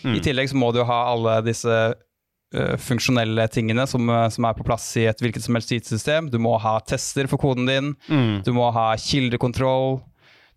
Mm. 0.04 0.14
I 0.16 0.22
tillegg 0.24 0.50
så 0.50 0.60
må 0.60 0.70
du 0.72 0.80
ha 0.86 1.00
alle 1.12 1.40
disse 1.44 1.74
uh, 1.92 2.76
funksjonelle 2.80 3.46
tingene 3.52 3.86
som, 3.90 4.08
uh, 4.08 4.28
som, 4.32 4.46
er 4.48 4.56
på 4.56 4.66
plass 4.66 4.88
i 5.00 5.06
et 5.10 5.20
hvilket 5.20 5.44
som 5.44 5.58
helst 5.58 5.74
IT-system. 5.76 6.30
Du 6.32 6.38
må 6.42 6.56
ha 6.62 6.78
tester 6.80 7.28
for 7.30 7.42
koden 7.42 7.68
din, 7.68 7.92
mm. 8.08 8.40
du 8.46 8.54
må 8.56 8.70
ha 8.74 8.92
kildekontroll, 9.00 10.00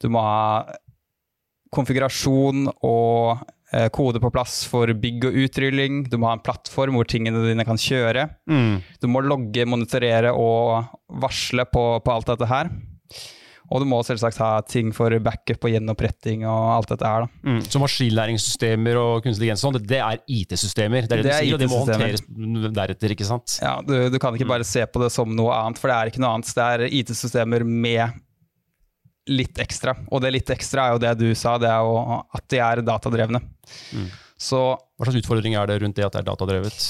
du 0.03 0.07
må 0.11 0.23
ha 0.23 0.79
konfigurasjon 1.73 2.69
og 2.85 3.49
kode 3.89 4.19
på 4.21 4.29
plass 4.29 4.59
for 4.69 4.91
bygg 5.01 5.23
og 5.25 5.37
utrylling. 5.47 6.03
Du 6.05 6.19
må 6.21 6.27
ha 6.29 6.35
en 6.35 6.43
plattform 6.45 6.93
hvor 6.93 7.07
tingene 7.09 7.39
dine 7.41 7.63
kan 7.65 7.79
kjøre. 7.81 8.27
Mm. 8.45 8.75
Du 9.01 9.07
må 9.09 9.23
logge, 9.25 9.65
monitorere 9.65 10.29
og 10.37 10.91
varsle 11.23 11.65
på, 11.65 11.81
på 12.05 12.13
alt 12.13 12.29
dette 12.29 12.51
her. 12.51 12.69
Og 13.73 13.81
du 13.81 13.87
må 13.89 13.99
selvsagt 14.05 14.37
ha 14.41 14.51
ting 14.69 14.91
for 14.93 15.13
backup 15.23 15.65
og 15.65 15.73
gjenoppretting 15.73 16.43
og 16.45 16.67
alt 16.75 16.91
dette 16.93 17.09
her. 17.09 17.25
Mm, 17.41 17.61
så 17.65 17.81
maskinlæringssystemer 17.81 18.99
og 19.01 19.23
kunstig 19.25 19.43
intelligens 19.43 19.63
sånn, 19.65 19.79
det 19.81 19.99
er 19.99 20.19
IT-systemer? 20.29 21.07
Det, 21.07 21.17
er 21.17 21.23
det, 21.23 21.29
det, 21.29 21.37
sier, 21.39 21.55
og 21.55 21.61
det 21.61 21.69
må 21.71 21.79
håndteres 21.81 22.23
deretter, 22.77 23.15
ikke 23.15 23.27
sant? 23.27 23.57
Ja, 23.63 23.77
du, 23.83 23.95
du, 24.13 24.19
kan 24.21 24.35
ikke 24.37 24.49
bare 24.49 24.67
se 24.67 24.85
på 24.85 25.01
det 25.03 25.09
som 25.13 25.31
noe 25.35 25.55
annet, 25.57 25.81
for 25.81 25.91
det 25.91 25.97
er 25.97 26.11
ikke 26.11 26.23
noe 26.23 26.35
annet. 26.37 26.51
Det 26.53 26.67
er 26.67 26.85
IT-systemer 27.01 27.65
med 27.67 28.21
litt 29.31 29.59
ekstra. 29.63 29.95
Og 30.11 30.21
det 30.23 30.33
litt 30.35 30.53
ekstra 30.53 30.87
er 30.87 30.95
jo 30.95 31.01
det 31.03 31.15
du 31.21 31.27
sa, 31.37 31.57
det 31.61 31.71
er 31.71 31.81
jo 31.83 31.97
at 32.21 32.45
de 32.51 32.61
er 32.61 32.83
datadrevne. 32.85 33.41
Mm. 33.95 34.07
Så, 34.43 34.61
Hva 34.99 35.07
slags 35.07 35.23
utfordring 35.23 35.55
er 35.57 35.69
det 35.69 35.79
rundt 35.83 35.97
det 35.97 36.05
at 36.05 36.15
det 36.15 36.23
er 36.23 36.29
datadrevet? 36.29 36.87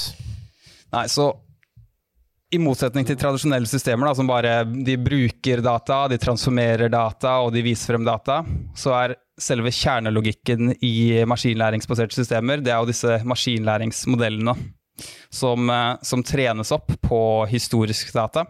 Nei, 0.94 1.06
så 1.10 1.30
i 2.54 2.60
motsetning 2.62 3.06
til 3.08 3.18
tradisjonelle 3.18 3.68
systemer, 3.68 4.08
da, 4.08 4.14
som 4.16 4.28
bare 4.30 4.54
de 4.64 4.96
bruker 5.00 5.62
data, 5.64 6.04
de 6.10 6.18
transformerer 6.22 6.92
data 6.92 7.38
og 7.44 7.52
de 7.54 7.64
viser 7.66 7.92
frem 7.92 8.06
data, 8.06 8.40
så 8.78 8.94
er 8.98 9.16
selve 9.40 9.72
kjernelogikken 9.74 10.76
i 10.86 11.24
maskinlæringsbaserte 11.26 12.14
systemer 12.14 12.62
det 12.62 12.70
er 12.70 12.78
jo 12.78 12.90
disse 12.92 13.18
maskinlæringsmodellene 13.26 14.54
som, 15.28 15.70
eh, 15.70 15.94
som 16.02 16.22
trenes 16.22 16.70
opp 16.72 16.92
på 17.02 17.20
historisk 17.50 18.12
data, 18.14 18.46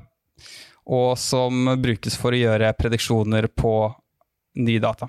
og 0.84 1.18
som 1.18 1.70
brukes 1.80 2.18
for 2.20 2.36
å 2.36 2.42
gjøre 2.42 2.74
prediksjoner 2.76 3.48
på 3.56 3.76
ny 4.60 4.78
data. 4.78 5.08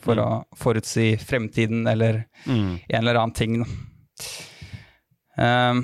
For 0.00 0.16
mm. 0.16 0.22
å 0.24 0.56
forutsi 0.56 1.10
fremtiden 1.20 1.84
eller 1.86 2.22
mm. 2.46 2.70
en 2.88 3.02
eller 3.02 3.18
annen 3.20 3.34
ting. 3.36 3.58
Um, 5.36 5.82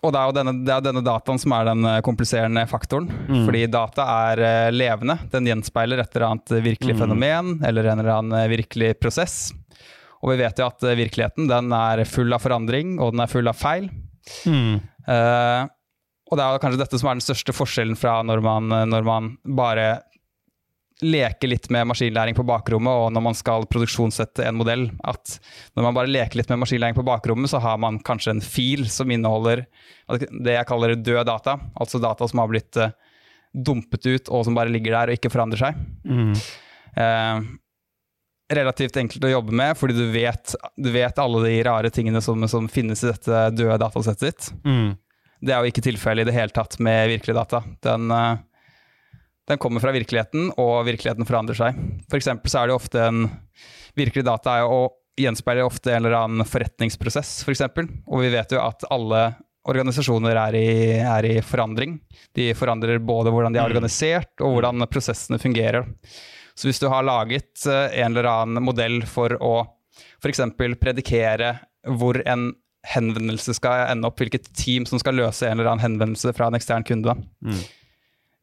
og 0.00 0.12
det 0.14 0.20
er 0.20 0.30
jo 0.30 0.34
denne, 0.38 0.52
er 0.64 0.84
denne 0.84 1.02
dataen 1.04 1.40
som 1.42 1.52
er 1.52 1.66
den 1.68 1.84
eh, 1.84 1.98
kompliserende 2.06 2.62
faktoren. 2.70 3.08
Mm. 3.28 3.42
Fordi 3.44 3.64
data 3.68 4.06
er 4.30 4.42
eh, 4.46 4.68
levende. 4.72 5.18
Den 5.32 5.48
gjenspeiler 5.50 6.00
et 6.00 6.14
eller 6.16 6.30
annet 6.30 6.54
virkelig 6.64 6.96
Mm. 6.96 7.00
fenomen 7.02 7.50
eller 7.66 7.84
en 7.90 8.00
eller 8.00 8.14
annen 8.14 8.38
eh, 8.38 8.48
virkelig 8.48 8.94
prosess. 9.00 9.52
Og 10.22 10.32
vi 10.32 10.38
vet 10.40 10.58
jo 10.58 10.68
at 10.70 10.82
eh, 10.88 10.96
virkeligheten 10.98 11.50
den 11.50 11.72
er 11.76 12.04
full 12.08 12.32
av 12.32 12.40
forandring, 12.44 12.96
og 13.00 13.12
den 13.12 13.24
er 13.24 13.30
full 13.32 13.48
av 13.48 13.60
feil. 13.60 13.90
Mm. 14.48 14.80
Uh, 15.08 15.64
og 16.30 16.36
det 16.38 16.44
er 16.44 16.60
kanskje 16.62 16.78
dette 16.78 16.98
som 17.00 17.08
er 17.10 17.16
den 17.18 17.24
største 17.24 17.54
forskjellen 17.56 17.96
fra 17.98 18.20
når 18.22 18.42
man, 18.44 18.68
når 18.92 19.06
man 19.06 19.30
bare 19.58 19.86
leker 21.02 21.48
litt 21.48 21.68
med 21.72 21.88
maskinlæring 21.88 22.36
på 22.36 22.44
bakrommet, 22.46 22.92
og 22.92 23.12
når 23.14 23.24
man 23.24 23.36
skal 23.36 23.66
produksjonssette 23.70 24.44
en 24.46 24.58
modell. 24.58 24.88
At 25.06 25.38
når 25.76 25.86
man 25.86 25.96
bare 25.96 26.10
leker 26.10 26.40
litt 26.40 26.50
med 26.52 26.60
maskinlæring 26.62 26.98
på 26.98 27.06
bakrommet, 27.06 27.50
så 27.52 27.60
har 27.62 27.78
man 27.80 28.00
kanskje 28.04 28.34
en 28.34 28.44
fil 28.44 28.86
som 28.92 29.10
inneholder 29.10 29.64
det 30.10 30.56
jeg 30.56 30.68
kaller 30.68 30.96
død 30.98 31.24
data. 31.28 31.56
Altså 31.80 32.00
data 32.02 32.28
som 32.28 32.42
har 32.42 32.50
blitt 32.52 32.76
eh, 32.80 32.92
dumpet 33.52 34.06
ut, 34.06 34.28
og 34.28 34.44
som 34.46 34.56
bare 34.58 34.72
ligger 34.72 34.96
der 34.96 35.12
og 35.12 35.18
ikke 35.18 35.32
forandrer 35.32 35.64
seg. 35.64 35.80
Mm. 36.04 36.34
Eh, 37.00 37.50
relativt 38.60 38.98
enkelt 39.00 39.24
å 39.24 39.32
jobbe 39.32 39.54
med, 39.56 39.76
fordi 39.78 39.96
du 39.96 40.08
vet, 40.12 40.56
du 40.76 40.90
vet 40.92 41.22
alle 41.22 41.44
de 41.46 41.54
rare 41.66 41.92
tingene 41.94 42.22
som, 42.24 42.42
som 42.50 42.68
finnes 42.68 43.04
i 43.04 43.12
dette 43.12 43.46
døde 43.54 43.78
datasettet 43.80 44.26
ditt. 44.26 44.52
Mm. 44.66 44.90
Det 45.40 45.54
er 45.54 45.62
jo 45.62 45.72
ikke 45.72 45.84
tilfellet 45.86 46.26
i 46.26 46.28
det 46.28 46.36
hele 46.36 46.52
tatt 46.52 46.76
med 46.82 47.08
virkelige 47.14 47.38
data. 47.38 47.62
Den, 47.86 48.10
eh, 48.12 48.46
den 49.50 49.60
kommer 49.60 49.82
fra 49.82 49.92
virkeligheten, 49.94 50.52
og 50.60 50.86
virkeligheten 50.86 51.26
forandrer 51.28 51.58
seg. 51.58 51.78
For 52.10 52.22
så 52.22 52.62
er 52.62 52.70
det 52.70 52.76
ofte 52.76 53.04
en 53.08 53.28
Virkelig 53.98 54.22
data 54.22 54.52
er 54.54 54.60
jo 54.62 54.74
å 54.84 54.90
gjenspeile 55.18 55.64
ofte 55.66 55.90
en 55.90 56.04
eller 56.04 56.14
annen 56.14 56.46
forretningsprosess, 56.46 57.40
f.eks. 57.40 57.44
For 57.44 57.52
eksempel. 57.56 57.88
og 58.06 58.22
vi 58.22 58.28
vet 58.30 58.52
jo 58.54 58.60
at 58.62 58.84
alle 58.94 59.24
organisasjoner 59.68 60.38
er 60.38 60.56
i, 60.56 60.68
er 61.02 61.26
i 61.26 61.32
forandring. 61.44 61.98
De 62.38 62.52
forandrer 62.56 63.02
både 63.02 63.32
hvordan 63.34 63.52
de 63.52 63.60
er 63.60 63.66
organisert, 63.66 64.30
og 64.40 64.54
hvordan 64.54 64.86
prosessene 64.90 65.40
fungerer. 65.42 65.90
Så 66.54 66.68
hvis 66.68 66.80
du 66.80 66.88
har 66.92 67.06
laget 67.06 67.66
eh, 67.66 68.00
en 68.00 68.14
eller 68.14 68.30
annen 68.30 68.64
modell 68.64 69.02
for 69.08 69.34
å 69.42 69.54
f.eks. 70.22 70.42
predikere 70.80 71.56
hvor 71.98 72.20
en 72.28 72.52
henvendelse 72.86 73.54
skal 73.56 73.90
ende 73.90 74.08
opp, 74.08 74.20
hvilket 74.20 74.48
team 74.56 74.86
som 74.88 75.00
skal 75.00 75.18
løse 75.18 75.48
en 75.48 75.58
eller 75.58 75.72
annen 75.72 75.84
henvendelse 75.84 76.32
fra 76.36 76.48
en 76.48 76.56
ekstern 76.56 76.86
kunde. 76.86 77.16
Mm. 77.44 77.60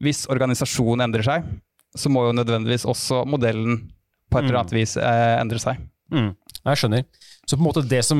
Hvis 0.03 0.25
organisasjonen 0.29 1.07
endrer 1.07 1.25
seg, 1.25 1.45
så 1.97 2.09
må 2.13 2.27
jo 2.27 2.35
nødvendigvis 2.37 2.85
også 2.85 3.23
modellen 3.25 3.79
på 4.29 4.37
et 4.39 4.45
eller 4.49 4.59
annet 4.61 4.75
vis 4.75 4.97
eh, 4.99 5.37
endre 5.41 5.59
seg. 5.63 5.79
Mm. 6.13 6.29
Jeg 6.67 6.79
skjønner. 6.81 7.05
Så 7.47 7.55
på 7.55 7.61
en 7.63 7.67
måte 7.67 7.81
det 7.87 8.01
som, 8.05 8.19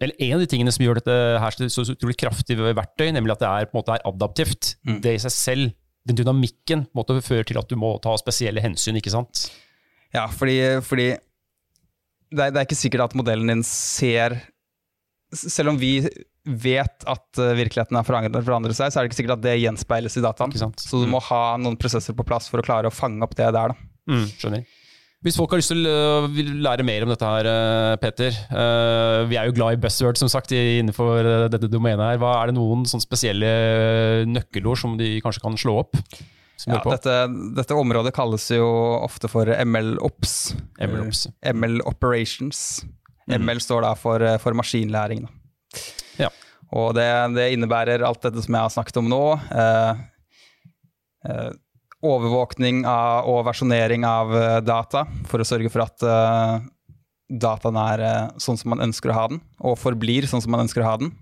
eller 0.00 0.14
En 0.22 0.36
av 0.36 0.40
de 0.42 0.46
tingene 0.50 0.72
som 0.74 0.84
gjør 0.84 1.00
dette 1.00 1.14
her 1.42 1.56
til 1.58 1.70
så 1.70 1.84
utrolig 1.92 2.16
kraftig 2.18 2.56
verktøy, 2.58 3.10
nemlig 3.14 3.34
at 3.34 3.42
det 3.42 3.48
er, 3.50 3.68
på 3.68 3.74
en 3.76 3.80
måte 3.82 3.96
er 3.96 4.06
adaptivt, 4.08 4.76
Mm. 4.86 5.00
det 5.02 5.14
i 5.16 5.22
seg 5.26 5.34
selv, 5.34 5.72
den 6.08 6.16
dynamikken, 6.16 6.86
på 6.86 6.94
en 6.94 7.00
måte 7.02 7.18
fører 7.26 7.44
til 7.44 7.58
at 7.60 7.68
du 7.68 7.76
må 7.76 7.90
ta 8.00 8.14
spesielle 8.16 8.62
hensyn. 8.64 8.96
ikke 8.96 9.12
sant? 9.12 9.48
Ja, 10.14 10.26
fordi, 10.30 10.80
fordi 10.86 11.08
det, 12.30 12.38
er, 12.40 12.50
det 12.54 12.56
er 12.62 12.66
ikke 12.68 12.78
sikkert 12.78 13.10
at 13.10 13.18
modellen 13.18 13.50
din 13.50 13.62
ser 13.66 14.38
Selv 15.34 15.74
om 15.74 15.76
vi 15.76 15.98
vet 16.44 17.06
at 17.08 17.40
eh, 17.42 17.54
virkeligheten 17.58 17.98
har 17.98 18.06
forandret, 18.06 18.76
seg, 18.76 18.90
så 18.92 19.00
er 19.00 19.04
det 19.04 19.10
ikke 19.10 19.20
sikkert 19.22 19.38
at 19.38 19.46
det 19.46 19.56
gjenspeiles 19.60 20.18
i 20.18 20.24
dataen. 20.24 20.54
Så 20.78 21.02
du 21.02 21.08
må 21.10 21.20
ha 21.28 21.42
noen 21.60 21.78
prosesser 21.80 22.16
på 22.16 22.26
plass 22.28 22.50
for 22.50 22.62
å 22.62 22.66
klare 22.66 22.90
å 22.90 22.94
fange 22.94 23.24
opp 23.26 23.36
det 23.38 23.50
der. 23.56 23.74
Da. 23.74 23.90
Mm, 24.08 24.28
skjønner. 24.38 24.68
Hvis 25.26 25.34
folk 25.34 25.50
har 25.50 25.58
lyst 25.58 25.72
til 25.72 25.82
å 25.90 26.28
vil 26.30 26.52
lære 26.62 26.84
mer 26.86 27.02
om 27.02 27.10
dette 27.10 27.26
her, 27.26 27.48
eh, 27.50 27.96
Peter 27.98 28.30
eh, 28.30 29.24
Vi 29.26 29.34
er 29.34 29.48
jo 29.48 29.54
glad 29.56 29.74
i 29.74 29.80
buzzword, 29.82 30.20
som 30.20 30.30
sagt, 30.30 30.54
innenfor 30.54 31.26
eh, 31.26 31.46
dette 31.50 31.70
domenet 31.70 32.04
her. 32.04 32.20
Hva 32.22 32.36
Er 32.38 32.52
det 32.52 32.58
noen 32.60 32.86
spesielle 32.86 33.50
eh, 33.50 34.26
nøkkelord 34.30 34.78
som 34.78 34.94
de 35.00 35.16
kanskje 35.24 35.42
kan 35.42 35.58
slå 35.58 35.80
opp? 35.82 35.98
Ja, 36.66 36.80
dette, 36.82 37.16
dette 37.54 37.76
området 37.78 38.10
kalles 38.16 38.48
jo 38.50 38.66
ofte 38.98 39.30
for 39.30 39.46
ML-OPS. 39.46 40.32
MLOps. 40.86 41.26
ML 41.54 41.78
Operations. 41.86 42.62
ML 43.30 43.60
står 43.62 43.84
da 43.86 43.92
for, 43.98 44.22
eh, 44.22 44.38
for 44.42 44.56
maskinlæring. 44.58 45.26
Da. 45.26 45.37
Ja. 46.18 46.30
Og 46.76 46.92
det, 46.98 47.08
det 47.36 47.50
innebærer 47.54 48.04
alt 48.04 48.22
dette 48.26 48.42
som 48.44 48.56
jeg 48.56 48.66
har 48.66 48.72
snakket 48.72 49.00
om 49.00 49.08
nå. 49.08 49.22
Eh, 49.48 50.02
eh, 51.28 51.50
overvåkning 52.04 52.84
av, 52.86 53.28
og 53.30 53.46
versjonering 53.48 54.04
av 54.06 54.34
eh, 54.36 54.58
data 54.62 55.06
for 55.30 55.42
å 55.42 55.46
sørge 55.48 55.70
for 55.72 55.86
at 55.86 56.04
eh, 56.04 56.58
dataen 57.28 57.78
er 57.80 58.04
eh, 58.04 58.26
sånn 58.42 58.60
som 58.60 58.74
man 58.74 58.84
ønsker 58.88 59.12
å 59.12 59.16
ha 59.16 59.24
den, 59.32 59.40
og 59.58 59.78
forblir 59.80 60.28
sånn 60.30 60.44
som 60.44 60.54
man 60.54 60.66
ønsker 60.66 60.84
å 60.84 60.90
ha 60.90 60.98
den. 61.00 61.14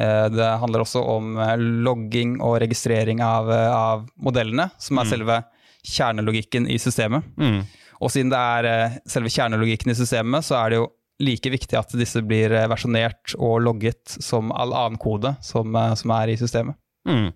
Eh, 0.00 0.26
det 0.32 0.48
handler 0.62 0.84
også 0.84 1.02
om 1.12 1.36
logging 1.84 2.38
og 2.40 2.58
registrering 2.64 3.22
av, 3.24 3.52
av 3.52 4.08
modellene, 4.16 4.70
som 4.80 5.00
er 5.00 5.12
selve 5.12 5.42
kjernelogikken 5.86 6.66
i 6.68 6.80
systemet. 6.80 7.28
Mm. 7.40 7.62
Og 8.00 8.12
siden 8.12 8.32
det 8.32 8.40
er 8.40 8.98
selve 9.08 9.32
kjernelogikken 9.32 9.92
i 9.92 9.96
systemet, 9.96 10.44
så 10.44 10.56
er 10.62 10.72
det 10.72 10.80
jo 10.80 10.88
like 11.20 11.52
viktig 11.52 11.78
at 11.78 11.92
disse 11.98 12.22
blir 12.24 12.52
eh, 12.56 12.68
versjonert 12.70 13.34
og 13.38 13.60
logget 13.64 14.16
som 14.22 14.52
all 14.56 14.72
annen 14.76 15.00
kode 15.00 15.34
som, 15.44 15.74
eh, 15.76 15.94
som 15.98 16.14
er 16.16 16.32
i 16.32 16.38
systemet. 16.40 16.78
Mm. 17.08 17.30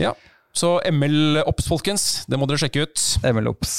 Ja. 0.00 0.14
Så 0.56 0.78
ML 0.90 1.42
Ops, 1.46 1.68
folkens. 1.70 2.06
Det 2.28 2.38
må 2.38 2.48
dere 2.50 2.60
sjekke 2.60 2.84
ut. 2.86 3.02
MLOps. 3.22 3.74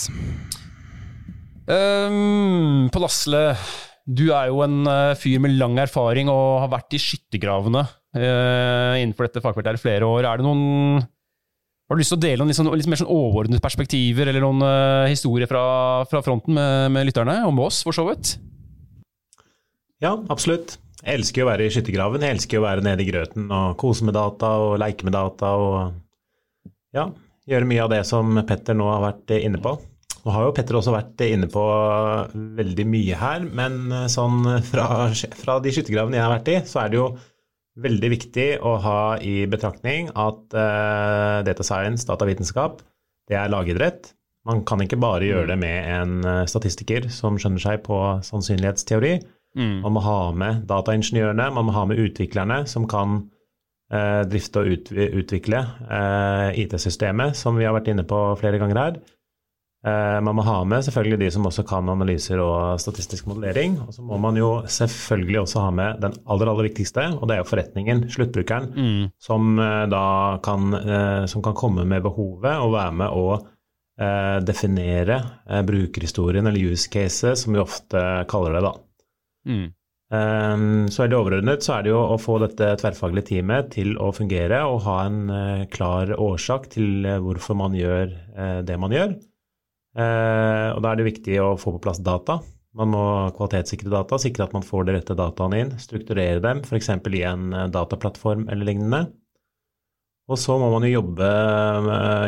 Um, 1.72 2.90
På 2.92 3.04
Asle, 3.06 3.52
du 4.08 4.32
er 4.34 4.50
jo 4.50 4.62
en 4.66 4.82
eh, 4.90 5.16
fyr 5.20 5.42
med 5.44 5.56
lang 5.60 5.78
erfaring 5.84 6.32
og 6.32 6.64
har 6.64 6.72
vært 6.74 6.98
i 6.98 7.02
skyttergravene 7.02 7.84
uh, 7.86 8.94
innenfor 8.98 9.28
dette 9.28 9.44
fagfeltet 9.44 9.72
her 9.72 9.80
i 9.80 9.84
flere 9.84 10.08
år. 10.08 10.28
Er 10.28 10.42
det 10.42 10.48
noen 10.48 11.04
Har 11.04 11.96
du 11.96 12.02
lyst 12.02 12.12
til 12.16 12.20
å 12.20 12.24
dele 12.24 12.44
noen 12.44 12.58
sånn, 12.58 12.72
litt 12.76 12.90
mer 12.90 13.00
sånn 13.00 13.12
overordnede 13.12 13.64
perspektiver 13.64 14.32
eller 14.32 14.44
noen 14.44 14.66
uh, 14.66 15.12
historier 15.12 15.48
fra, 15.52 15.64
fra 16.12 16.24
fronten 16.26 16.56
med, 16.58 16.88
med 16.96 17.12
lytterne, 17.12 17.44
med 17.52 17.68
oss, 17.68 17.84
for 17.86 17.96
så 17.96 18.08
vidt? 18.10 18.36
Ja, 20.02 20.16
absolutt. 20.34 20.78
Jeg 21.02 21.20
elsker 21.20 21.42
jo 21.42 21.48
å 21.48 21.52
være 21.52 21.66
i 21.66 21.74
skyttergraven. 21.74 22.24
Jeg 22.26 22.38
elsker 22.38 22.60
å 22.60 22.66
være 22.66 22.86
nede 22.86 23.04
i 23.04 23.10
grøten 23.10 23.50
og 23.54 23.78
kose 23.82 24.06
med 24.06 24.18
data 24.18 24.52
og 24.62 24.80
leke 24.82 25.06
med 25.08 25.16
data 25.18 25.54
og 25.58 25.78
ja, 26.94 27.08
gjøre 27.50 27.70
mye 27.70 27.86
av 27.86 27.92
det 27.94 28.02
som 28.10 28.42
Petter 28.48 28.78
nå 28.78 28.90
har 28.90 29.04
vært 29.06 29.34
inne 29.38 29.62
på. 29.62 29.76
Nå 30.22 30.34
har 30.36 30.46
jo 30.46 30.54
Petter 30.58 30.78
også 30.78 30.94
vært 30.94 31.22
inne 31.26 31.50
på 31.50 31.64
veldig 32.58 32.86
mye 32.90 33.18
her, 33.18 33.46
men 33.46 33.94
sånn 34.12 34.46
fra, 34.70 34.88
fra 35.42 35.58
de 35.64 35.74
skyttergravene 35.74 36.20
jeg 36.20 36.26
har 36.28 36.34
vært 36.36 36.52
i, 36.54 36.58
så 36.70 36.84
er 36.84 36.92
det 36.92 37.00
jo 37.00 37.08
veldig 37.82 38.10
viktig 38.12 38.48
å 38.68 38.76
ha 38.84 39.02
i 39.24 39.46
betraktning 39.50 40.12
at 40.20 40.42
uh, 40.54 41.42
data 41.48 41.66
science, 41.66 42.06
datavitenskap, 42.10 42.82
det 43.32 43.38
er 43.40 43.50
lagidrett. 43.54 44.12
Man 44.50 44.66
kan 44.68 44.82
ikke 44.84 45.00
bare 45.02 45.26
gjøre 45.30 45.54
det 45.54 45.58
med 45.62 45.86
en 45.94 46.14
eh, 46.26 46.48
statistiker 46.50 47.06
som 47.14 47.36
skjønner 47.38 47.62
seg 47.62 47.84
på 47.86 47.98
sannsynlighetsteori. 48.26 49.12
Man 49.84 49.96
må 49.96 50.04
ha 50.06 50.20
med 50.32 50.66
dataingeniørene, 50.70 51.50
man 51.52 51.68
må 51.68 51.76
ha 51.76 51.86
med 51.90 52.00
utviklerne 52.00 52.62
som 52.72 52.88
kan 52.88 53.18
eh, 53.92 54.22
drifte 54.32 54.64
og 54.64 54.70
ut, 54.72 54.92
utvikle 54.92 55.64
eh, 55.88 56.62
IT-systemet, 56.64 57.36
som 57.36 57.60
vi 57.60 57.68
har 57.68 57.76
vært 57.76 57.92
inne 57.92 58.08
på 58.08 58.22
flere 58.40 58.62
ganger 58.62 58.80
her. 58.80 59.02
Eh, 59.82 60.20
man 60.22 60.38
må 60.38 60.44
ha 60.46 60.60
med 60.64 60.84
selvfølgelig 60.86 61.18
de 61.24 61.30
som 61.34 61.48
også 61.50 61.64
kan 61.66 61.88
analyser 61.90 62.40
og 62.40 62.80
statistisk 62.82 63.26
modellering. 63.32 63.80
Og 63.82 63.96
så 63.96 64.04
må 64.06 64.20
man 64.22 64.38
jo 64.38 64.52
selvfølgelig 64.70 65.40
også 65.42 65.64
ha 65.66 65.72
med 65.74 66.04
den 66.04 66.14
aller, 66.30 66.52
aller 66.52 66.68
viktigste, 66.70 67.08
og 67.18 67.26
det 67.28 67.36
er 67.36 67.42
jo 67.42 67.50
forretningen, 67.50 68.04
sluttbrukeren, 68.14 68.70
som 69.20 69.58
eh, 69.60 69.88
da 69.92 70.04
kan, 70.46 70.70
eh, 70.80 71.26
som 71.32 71.42
kan 71.44 71.58
komme 71.58 71.88
med 71.90 72.06
behovet 72.06 72.62
og 72.62 72.76
være 72.78 72.94
med 73.02 73.18
å 73.18 73.26
eh, 73.36 74.38
definere 74.46 75.20
brukerhistorien 75.66 76.48
eller 76.48 76.72
use 76.72 76.88
cases, 76.94 77.44
som 77.44 77.58
vi 77.58 77.66
ofte 77.66 78.06
kaller 78.30 78.60
det, 78.60 78.64
da. 78.70 78.76
Mm. 79.48 79.70
Um, 80.12 80.90
så 80.92 81.06
det 81.08 81.16
overordnet 81.16 81.64
så 81.64 81.78
er 81.78 81.86
det 81.86 81.94
jo 81.94 82.00
å 82.04 82.18
få 82.20 82.36
dette 82.44 82.74
tverrfaglige 82.82 83.30
teamet 83.30 83.70
til 83.78 83.94
å 83.96 84.10
fungere 84.12 84.60
og 84.68 84.82
ha 84.84 84.96
en 85.08 85.22
eh, 85.32 85.62
klar 85.72 86.12
årsak 86.20 86.68
til 86.74 87.08
eh, 87.08 87.22
hvorfor 87.24 87.56
man 87.56 87.78
gjør 87.78 88.12
eh, 88.12 88.58
det 88.68 88.76
man 88.82 88.92
gjør. 88.92 89.14
Eh, 89.96 90.68
og 90.76 90.82
da 90.84 90.92
er 90.92 91.00
det 91.00 91.08
viktig 91.08 91.40
å 91.40 91.54
få 91.60 91.78
på 91.78 91.84
plass 91.88 92.04
data. 92.04 92.42
Man 92.76 92.92
må 92.92 93.06
kvalitetssikre 93.38 93.92
data, 93.92 94.20
sikre 94.20 94.50
at 94.50 94.54
man 94.56 94.68
får 94.68 94.88
de 94.88 94.98
rette 94.98 95.16
dataene 95.16 95.64
inn, 95.64 95.74
strukturere 95.80 96.44
dem, 96.44 96.60
f.eks. 96.68 96.92
i 96.92 97.24
en 97.28 97.50
dataplattform 97.72 98.46
eller 98.52 98.68
lignende. 98.68 99.06
Og 100.32 100.40
så 100.40 100.56
må 100.60 100.70
man 100.72 100.86
jo 100.88 100.94
jobbe, 101.00 101.28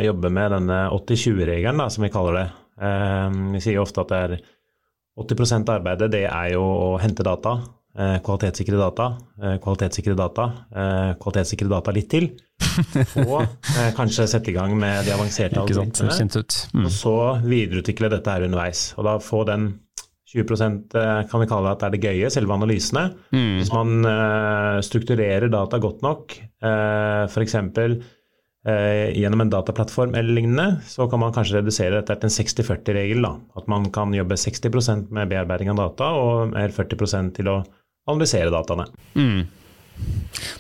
jobbe 0.03 0.31
med 0.33 0.55
denne 0.57 0.79
80-20-regelen, 0.95 1.83
som 1.91 2.03
vi 2.03 2.11
kaller 2.11 2.39
det. 2.39 2.49
Eh, 2.83 3.39
vi 3.53 3.61
sier 3.63 3.77
jo 3.77 3.85
ofte 3.85 4.03
at 4.03 4.11
det 4.11 4.19
er 4.23 4.35
80 5.19 5.61
av 5.69 5.75
arbeidet 5.77 6.09
det 6.13 6.23
er 6.25 6.53
jo 6.55 6.63
å 6.63 6.87
hente 7.01 7.23
data, 7.25 7.57
eh, 7.97 8.17
kvalitetssikre 8.25 8.79
data, 8.79 9.11
eh, 9.41 9.57
kvalitetssikre 9.61 10.15
data, 10.17 10.47
eh, 10.73 11.13
kvalitetssikre 11.21 11.69
data 11.69 11.93
litt 11.93 12.09
til, 12.09 12.29
og 13.27 13.45
kanskje 13.97 14.25
sette 14.31 14.49
i 14.49 14.55
gang 14.55 14.73
med 14.79 15.05
de 15.05 15.13
avanserte 15.13 15.59
algoritmene, 15.61 16.09
Mm. 16.73 16.85
og 16.87 16.91
så 16.91 17.15
videreutvikle 17.45 18.09
dette 18.09 18.33
her 18.33 18.47
underveis. 18.47 18.93
Og 18.97 19.05
da 19.05 19.17
få 19.21 19.43
den 19.45 19.67
20% 20.33 20.95
kan 21.29 21.43
vi 21.43 21.45
kalle 21.45 21.69
at 21.69 21.83
det 21.83 21.85
er 21.85 21.93
det 21.93 22.01
gøye, 22.07 22.31
selve 22.33 22.55
analysene. 22.55 23.03
Mm. 23.29 23.59
Hvis 23.59 23.69
man 23.69 24.81
strukturerer 24.81 25.51
data 25.53 25.77
godt 25.77 26.01
nok, 26.01 26.33
f.eks. 27.29 27.53
Uh, 28.63 29.11
gjennom 29.11 29.41
en 29.43 29.49
dataplattform 29.51 30.13
eller 30.15 30.37
lignende, 30.37 30.77
så 30.87 31.03
kan 31.11 31.19
man 31.19 31.33
kanskje 31.35 31.57
redusere 31.57 31.97
dette 31.97 32.15
til 32.15 32.29
en 32.29 32.35
60-40-regel. 32.37 33.25
At 33.59 33.67
man 33.67 33.89
kan 33.91 34.13
jobbe 34.15 34.37
60% 34.39 35.09
med 35.11 35.33
bearbeiding 35.33 35.73
av 35.73 35.81
data 35.81 36.13
og 36.15 36.53
mer 36.53 36.71
40 36.71 37.33
til 37.35 37.51
å 37.51 37.57
analysere 38.07 38.53
dataene. 38.53 38.87
Mm. 39.19 39.43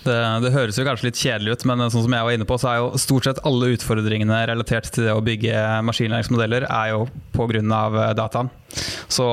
Det, 0.03 0.15
det, 0.43 0.51
høres 0.53 0.77
jo 0.77 0.85
kanskje 0.85 1.07
litt 1.07 1.19
kjedelig 1.19 1.55
ut, 1.55 1.65
men 1.69 1.85
sånn 1.87 2.03
som 2.05 2.15
jeg 2.15 2.27
var 2.27 2.35
inne 2.35 2.47
på, 2.47 2.57
så 2.59 2.69
er 2.69 2.81
jo 2.81 2.99
stort 3.01 3.27
sett 3.27 3.41
alle 3.47 3.71
utfordringene 3.73 4.41
relatert 4.51 4.91
til 4.91 5.07
det 5.07 5.15
å 5.15 5.23
bygge 5.23 5.63
maskinlæringsmodeller 5.87 6.67
er 6.67 6.91
jo 6.91 7.05
pga. 7.33 8.13
dataen. 8.19 8.51
Så 9.07 9.27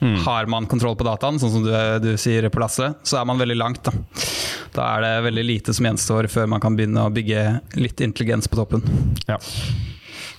mm. 0.00 0.18
har 0.26 0.50
man 0.52 0.68
kontroll 0.70 0.96
på 0.98 1.06
dataen, 1.06 1.40
sånn 1.42 1.52
som 1.54 1.66
du, 1.66 1.72
du, 2.02 2.12
sier 2.20 2.48
på 2.52 2.62
Lasse, 2.62 2.92
så 3.06 3.20
er 3.20 3.28
man 3.28 3.40
veldig 3.40 3.58
langt. 3.58 3.82
Da. 3.86 3.94
da 4.76 4.90
er 4.96 5.06
det 5.06 5.12
veldig 5.30 5.46
lite 5.46 5.76
som 5.76 5.88
gjenstår 5.88 6.30
før 6.32 6.50
man 6.54 6.62
kan 6.62 6.78
begynne 6.78 7.06
å 7.06 7.12
bygge 7.12 7.44
litt 7.80 8.02
intelligens 8.04 8.50
på 8.50 8.60
toppen. 8.60 8.84
Ja. 9.28 9.40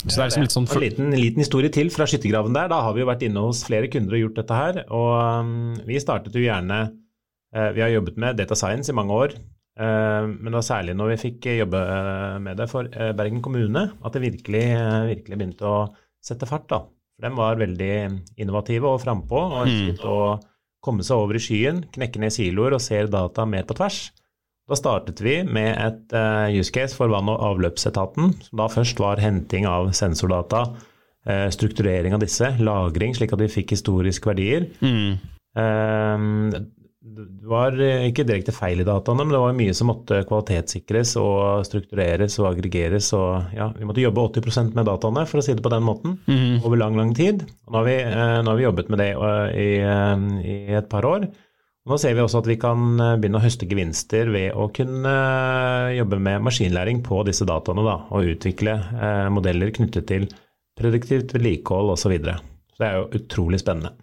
Så 0.07 0.13
det 0.13 0.21
er 0.21 0.29
liksom 0.29 0.45
litt 0.45 0.53
sånn 0.53 0.67
En 0.69 0.83
liten, 0.83 1.09
liten, 1.17 1.41
historie 1.41 1.71
til 1.73 1.89
fra 1.91 2.05
skyttergraven 2.07 2.55
der. 2.55 2.69
Da 2.71 2.83
har 2.85 2.93
vi 2.95 3.01
jo 3.01 3.09
vært 3.09 3.25
inne 3.27 3.43
hos 3.43 3.65
flere 3.67 3.89
kunder 3.91 4.15
og 4.15 4.21
gjort 4.27 4.39
dette 4.39 4.61
her. 4.61 4.79
Og 4.93 5.11
um, 5.43 5.57
vi 5.89 5.99
startet 5.99 6.37
jo 6.37 6.45
gjerne 6.45 6.85
Eh, 7.55 7.69
vi 7.71 7.81
har 7.81 7.89
jobbet 7.89 8.17
med 8.17 8.37
data 8.37 8.55
science 8.55 8.91
i 8.91 8.95
mange 8.95 9.15
år, 9.15 9.33
eh, 9.79 10.25
men 10.27 10.49
det 10.49 10.57
var 10.59 10.67
særlig 10.67 10.97
når 10.99 11.13
vi 11.13 11.21
fikk 11.21 11.47
jobbe 11.61 11.79
eh, 11.79 12.35
med 12.43 12.59
det 12.59 12.67
for 12.71 12.89
Bergen 12.91 13.41
kommune, 13.41 13.87
at 14.03 14.13
det 14.13 14.25
virkelig, 14.25 14.65
virkelig 15.13 15.39
begynte 15.39 15.71
å 15.71 15.79
sette 16.23 16.49
fart. 16.49 16.67
da. 16.69 16.83
For 17.17 17.25
De 17.25 17.33
var 17.33 17.57
veldig 17.57 17.93
innovative 18.37 18.91
og 18.93 19.01
frampå 19.01 19.39
og 19.41 19.63
ønsket 19.65 20.03
mm. 20.03 20.11
å 20.13 20.37
komme 20.85 21.03
seg 21.03 21.17
over 21.17 21.39
i 21.39 21.41
skyen, 21.41 21.81
knekke 21.95 22.21
ned 22.21 22.35
siloer 22.35 22.77
og 22.77 22.83
se 22.83 22.99
data 23.09 23.45
mer 23.49 23.65
på 23.67 23.75
tvers. 23.79 24.11
Da 24.67 24.77
startet 24.77 25.23
vi 25.23 25.39
med 25.47 25.73
et 25.79 26.13
use 26.53 26.71
case 26.75 26.95
for 26.95 27.09
vann- 27.09 27.31
og 27.31 27.41
avløpsetaten, 27.49 28.33
som 28.45 28.61
da 28.61 28.67
først 28.69 28.99
var 28.99 29.21
henting 29.23 29.65
av 29.65 29.89
sensordata, 29.95 30.65
strukturering 31.55 32.15
av 32.15 32.21
disse, 32.23 32.51
lagring 32.59 33.15
slik 33.15 33.33
at 33.35 33.41
vi 33.41 33.49
fikk 33.51 33.73
historiske 33.75 34.29
verdier. 34.29 34.67
Mm 34.83 35.17
det 37.15 37.47
var 37.47 37.77
eh, 37.81 38.07
ikke 38.09 38.25
direkte 38.27 38.53
feil 38.55 38.81
i 38.81 38.85
dataene, 38.87 39.23
men 39.23 39.33
det 39.33 39.41
var 39.41 39.55
mye 39.57 39.73
som 39.77 39.89
måtte 39.91 40.19
kvalitetssikres 40.27 41.15
og 41.21 41.65
struktureres 41.67 42.37
og 42.41 42.49
aggregeres. 42.51 43.09
og 43.17 43.55
ja, 43.55 43.69
Vi 43.77 43.87
måtte 43.87 44.03
jobbe 44.03 44.25
80% 44.27 44.75
med 44.77 44.87
dataene, 44.89 45.25
for 45.29 45.39
å 45.39 45.45
si 45.45 45.55
det 45.55 45.65
på 45.65 45.71
den 45.73 45.85
måten, 45.87 46.17
mm. 46.27 46.63
over 46.67 46.79
lang, 46.81 46.97
lang 46.99 47.13
tid. 47.17 47.45
Og 47.67 47.73
nå 47.73 47.81
har 47.81 47.87
vi, 47.87 47.97
eh, 48.03 48.37
nå 48.43 48.51
har 48.51 48.59
vi 48.59 48.65
jobbet 48.67 48.89
med 48.93 49.03
det 49.03 49.11
eh, 49.15 49.51
i, 49.57 49.69
i, 50.43 50.57
et 50.79 50.89
par 50.91 51.07
år. 51.07 51.27
Og 51.87 51.93
nå 51.93 51.99
ser 52.01 52.17
vi 52.17 52.23
også 52.25 52.41
at 52.41 52.49
vi 52.49 52.57
kan 52.59 52.99
begynne 52.99 53.39
å 53.39 53.45
høste 53.45 53.69
gevinster 53.69 54.27
ved 54.33 54.57
å 54.59 54.67
kunne 54.75 55.13
jobbe 55.95 56.19
med 56.19 56.43
maskinlæring 56.43 56.99
på 57.05 57.21
disse 57.29 57.47
dataene, 57.47 57.85
da, 57.87 58.01
og 58.11 58.33
utvikle 58.33 58.75
modeller 59.31 59.71
knyttet 59.71 60.09
til 60.11 60.27
produktivt 60.77 61.31
vedlikehold 61.37 61.93
osv. 61.95 62.03
Så, 62.03 62.11
videre. 62.11 62.35
så 62.75 62.83
det 62.83 62.89
er 62.89 62.99
jo 62.99 63.21
utrolig 63.21 63.61
spennende. 63.63 63.95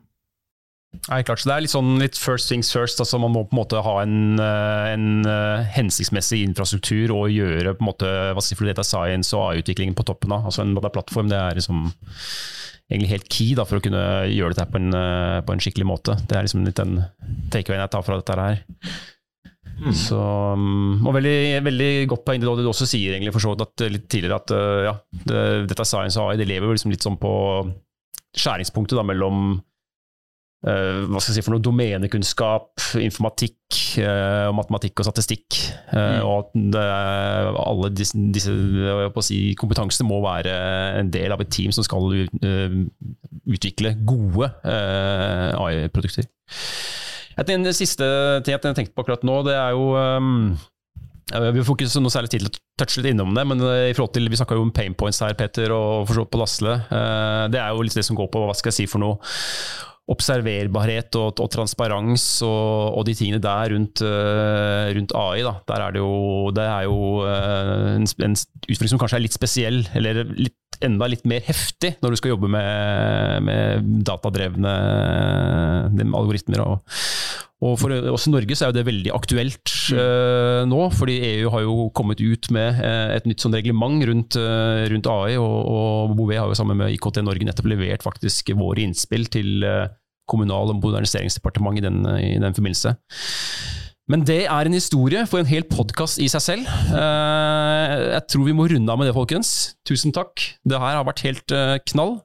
Nei, 1.09 1.21
klart, 1.27 1.43
så 1.43 1.51
Det 1.51 1.55
er 1.55 1.65
litt 1.65 1.75
sånn 1.75 1.93
litt 2.01 2.19
first 2.19 2.49
things 2.51 2.71
first. 2.73 3.01
altså 3.03 3.19
Man 3.21 3.35
må 3.35 3.45
på 3.45 3.57
en 3.57 3.61
måte 3.61 3.83
ha 3.85 3.95
en, 4.03 4.41
eh, 4.41 4.89
en 4.95 5.07
uh, 5.27 5.65
hensiktsmessig 5.75 6.43
infrastruktur 6.47 7.13
og 7.15 7.33
gjøre 7.33 7.77
på 7.77 7.85
en 7.85 7.91
måte, 7.91 8.11
hva 8.33 8.43
skal 8.43 8.59
si 8.59 8.69
data 8.71 8.85
science 8.87 9.35
og 9.37 9.51
AI-utviklingen 9.51 9.97
på 9.97 10.07
toppen 10.07 10.33
av. 10.33 10.47
altså 10.49 10.65
En 10.65 10.75
plattform 10.77 11.29
det 11.29 11.41
er 11.41 11.59
liksom 11.59 11.89
egentlig 12.91 13.11
helt 13.11 13.29
key 13.33 13.55
da, 13.57 13.65
for 13.65 13.81
å 13.81 13.85
kunne 13.85 14.05
gjøre 14.29 14.55
dette 14.55 14.71
på 14.71 14.81
en, 14.81 14.95
uh, 14.95 15.41
på 15.45 15.53
en 15.53 15.65
skikkelig 15.67 15.89
måte. 15.89 16.17
Det 16.29 16.37
er 16.37 16.47
liksom 16.47 16.65
litt 16.65 16.81
den 16.81 17.03
takeawayen 17.53 17.85
jeg 17.85 17.93
tar 17.93 18.07
fra 18.07 18.21
dette 18.21 18.39
her. 18.41 18.63
Mm. 19.75 19.95
Så, 19.99 20.17
um, 20.55 21.03
og 21.03 21.17
veldig, 21.17 21.65
veldig 21.67 21.93
godt 22.13 22.25
poeng 22.25 22.41
det 22.41 22.47
du 22.47 22.69
også 22.71 22.87
sier 22.87 23.17
egentlig 23.17 23.35
for 23.35 23.43
så 23.43 23.57
vidt 23.57 23.89
litt 23.91 24.09
tidligere, 24.09 24.39
at 24.39 24.53
ja, 24.87 24.95
det, 25.25 25.41
data 25.73 25.85
science 25.89 26.21
og 26.21 26.31
AI 26.31 26.39
det 26.39 26.47
lever 26.49 26.77
liksom 26.77 26.93
litt 26.95 27.05
sånn 27.05 27.19
på 27.19 27.33
skjæringspunktet 28.35 28.99
da, 28.99 29.05
mellom 29.07 29.57
hva 30.65 31.21
skal 31.21 31.35
jeg 31.35 31.37
si 31.37 31.45
for 31.45 31.53
noe 31.53 31.65
domenekunnskap, 31.65 32.81
informatikk, 33.03 33.59
uh, 34.01 34.49
matematikk 34.57 35.03
og 35.03 35.09
statistikk. 35.11 35.59
Uh, 35.91 35.99
mm. 35.99 36.19
Og 36.25 36.35
at 36.39 36.55
det, 36.73 36.85
alle 37.65 37.91
disse, 37.93 38.25
disse 38.33 38.55
si, 39.29 39.39
kompetansene 39.61 40.09
må 40.09 40.23
være 40.25 40.57
en 41.03 41.13
del 41.13 41.35
av 41.37 41.45
et 41.45 41.53
team 41.53 41.75
som 41.75 41.85
skal 41.85 42.09
utvikle 43.45 43.97
gode 44.09 44.49
AI-produkter. 44.65 46.31
En 47.45 47.73
siste 47.75 48.07
ting 48.47 48.55
jeg 48.55 48.63
tenkte 48.65 48.95
på 48.95 49.05
akkurat 49.05 49.25
nå, 49.27 49.41
det 49.45 49.57
er 49.59 49.75
jo 49.75 49.91
um, 49.99 50.55
vi 51.35 51.65
får 51.65 51.77
ikke 51.77 52.03
noe 52.05 52.13
særlig 52.13 52.31
tid 52.31 52.45
til 52.45 52.51
å 52.53 52.59
touche 52.79 53.01
litt 53.01 53.15
innom 53.15 53.33
det, 53.37 53.45
men 53.49 53.61
i 53.65 53.95
forhold 53.97 54.13
til, 54.17 54.29
vi 54.31 54.39
snakka 54.39 54.57
jo 54.57 54.65
om 54.67 54.73
pain 54.77 54.95
points 54.97 55.23
her, 55.25 55.35
Peter, 55.39 55.73
og 55.73 56.05
for 56.09 56.29
på 56.29 56.41
Lasle. 56.41 56.77
Det 57.51 57.61
er 57.61 57.73
jo 57.73 57.85
litt 57.85 57.97
det 57.97 58.05
som 58.07 58.19
går 58.19 58.29
på 58.33 58.45
hva 58.45 58.55
skal 58.57 58.73
jeg 58.73 58.85
si 58.85 58.89
for 58.91 59.03
noe 59.03 59.19
observerbarhet 60.11 61.17
og, 61.17 61.41
og 61.41 61.49
transparens 61.53 62.25
og, 62.45 62.99
og, 62.99 63.05
de 63.09 63.15
tingene 63.17 63.41
der 63.43 63.73
rundt, 63.73 64.03
uh, 64.05 64.91
rundt 64.97 65.15
AI. 65.17 65.45
Da. 65.47 65.55
Der 65.71 65.85
er 65.87 65.95
det 65.95 66.03
jo, 66.03 66.51
det 66.57 66.67
er 66.67 66.83
jo 66.89 66.99
uh, 67.25 67.95
en, 67.95 68.05
en, 68.27 68.37
utfordring 68.69 68.93
som 68.93 69.01
kanskje 69.01 69.21
er 69.21 69.25
litt 69.25 69.37
spesiell, 69.37 69.81
eller 69.97 70.25
litt, 70.37 70.59
enda 70.85 71.07
litt 71.09 71.25
mer 71.29 71.41
heftig 71.47 71.95
når 72.03 72.13
du 72.13 72.19
skal 72.19 72.35
jobbe 72.35 72.51
med, 72.51 73.47
med 73.47 73.91
datadrevne 74.05 74.75
algoritmer. 76.05 76.65
Og, 76.67 76.99
og 77.65 77.77
for 77.81 77.95
oss 78.11 78.27
i 78.29 78.33
Norge 78.33 78.57
så 78.57 78.67
er 78.67 78.73
jo 78.73 78.77
det 78.77 78.87
veldig 78.89 79.13
aktuelt 79.15 79.75
uh, 79.95 80.65
nå, 80.69 80.81
fordi 80.97 81.15
EU 81.31 81.53
har 81.55 81.63
jo 81.65 81.77
kommet 81.97 82.21
ut 82.21 82.51
med 82.55 82.81
et 82.83 83.29
nytt 83.31 83.45
sånn 83.45 83.55
reglement 83.57 84.03
rundt, 84.11 84.39
rundt 84.91 85.11
AI, 85.13 85.37
og, 85.41 85.55
og 85.71 86.17
Bouvet 86.19 86.41
har 86.43 86.51
jo 86.51 86.59
sammen 86.59 86.81
med 86.83 86.97
IKT 86.97 87.23
Norge 87.25 87.47
nettopp 87.47 87.71
levert 87.71 88.05
faktisk 88.05 88.53
våre 88.59 88.85
innspill 88.85 89.29
til 89.33 89.65
uh, 89.65 89.87
Kommunal- 90.25 90.71
og 90.73 90.79
moderniseringsdepartementet 90.81 91.83
i 91.83 91.85
den, 91.85 91.99
i 92.17 92.39
den 92.41 92.55
forbindelse. 92.57 92.95
Men 94.11 94.25
det 94.29 94.43
er 94.45 94.69
en 94.69 94.77
historie 94.77 95.25
for 95.29 95.41
en 95.41 95.49
hel 95.49 95.65
podkast 95.65 96.21
i 96.21 96.29
seg 96.29 96.43
selv. 96.45 96.69
Eh, 96.93 97.93
jeg 98.13 98.25
tror 98.29 98.45
vi 98.45 98.57
må 98.57 98.67
runde 98.69 98.93
av 98.93 99.01
med 99.01 99.09
det, 99.09 99.17
folkens. 99.17 99.51
Tusen 99.89 100.13
takk. 100.13 100.43
Det 100.65 100.81
her 100.81 100.99
har 100.99 101.07
vært 101.09 101.25
helt 101.25 101.55
eh, 101.57 101.79
knall. 101.89 102.19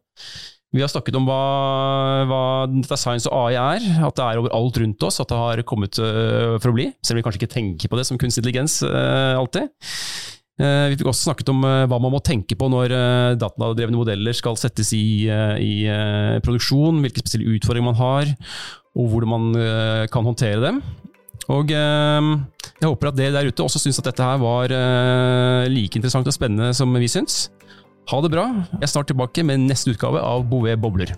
Vi 0.69 0.83
har 0.83 0.89
snakket 0.91 1.15
om 1.17 1.25
hva, 1.25 2.25
hva 2.29 2.97
science 2.97 3.25
og 3.25 3.47
AI 3.47 3.55
er, 3.57 3.85
at 4.05 4.17
det 4.19 4.25
er 4.25 4.41
overalt 4.41 4.75
rundt 4.77 5.05
oss, 5.07 5.17
at 5.21 5.31
det 5.31 5.39
har 5.39 5.61
kommet 5.65 5.97
eh, 5.97 6.59
for 6.61 6.69
å 6.69 6.75
bli. 6.75 6.91
Selv 7.01 7.17
om 7.17 7.19
vi 7.19 7.23
kanskje 7.25 7.41
ikke 7.41 7.55
tenker 7.55 7.89
på 7.89 7.97
det 7.97 8.05
som 8.05 8.19
kunstig 8.21 8.43
intelligens 8.43 8.83
alltid. 8.85 9.71
Eh, 10.61 10.85
vi 10.91 10.99
fikk 10.99 11.09
også 11.09 11.31
snakket 11.31 11.49
om 11.55 11.65
hva 11.65 11.97
man 11.97 12.13
må 12.13 12.21
tenke 12.21 12.53
på 12.59 12.69
når 12.69 12.93
datadrevne 13.41 13.97
modeller 13.97 14.37
skal 14.37 14.59
settes 14.61 14.93
i, 14.93 15.25
i 15.25 15.73
produksjon, 16.45 17.01
hvilke 17.01 17.23
spesielle 17.23 17.49
utfordringer 17.57 17.89
man 17.89 18.01
har, 18.03 18.33
og 18.93 19.09
hvordan 19.09 19.33
man 19.33 20.07
kan 20.13 20.27
håndtere 20.27 20.61
dem. 20.67 20.83
Og 21.49 21.71
jeg 21.73 22.85
håper 22.85 23.09
at 23.09 23.17
dere 23.17 23.39
der 23.39 23.49
ute 23.49 23.65
også 23.65 23.81
syns 23.81 23.97
at 24.03 24.11
dette 24.11 24.21
her 24.21 24.37
var 24.37 24.69
like 25.71 25.97
interessant 25.97 26.29
og 26.29 26.35
spennende 26.35 26.75
som 26.77 26.93
vi 26.93 27.09
syns. 27.09 27.47
Ha 28.07 28.21
det 28.23 28.31
bra. 28.33 28.45
Jeg 28.79 28.87
er 28.87 28.91
snart 28.93 29.09
tilbake 29.11 29.43
med 29.45 29.67
neste 29.67 29.91
utgave 29.93 30.21
av 30.23 30.45
Bouvet 30.49 30.79
bobler. 30.81 31.11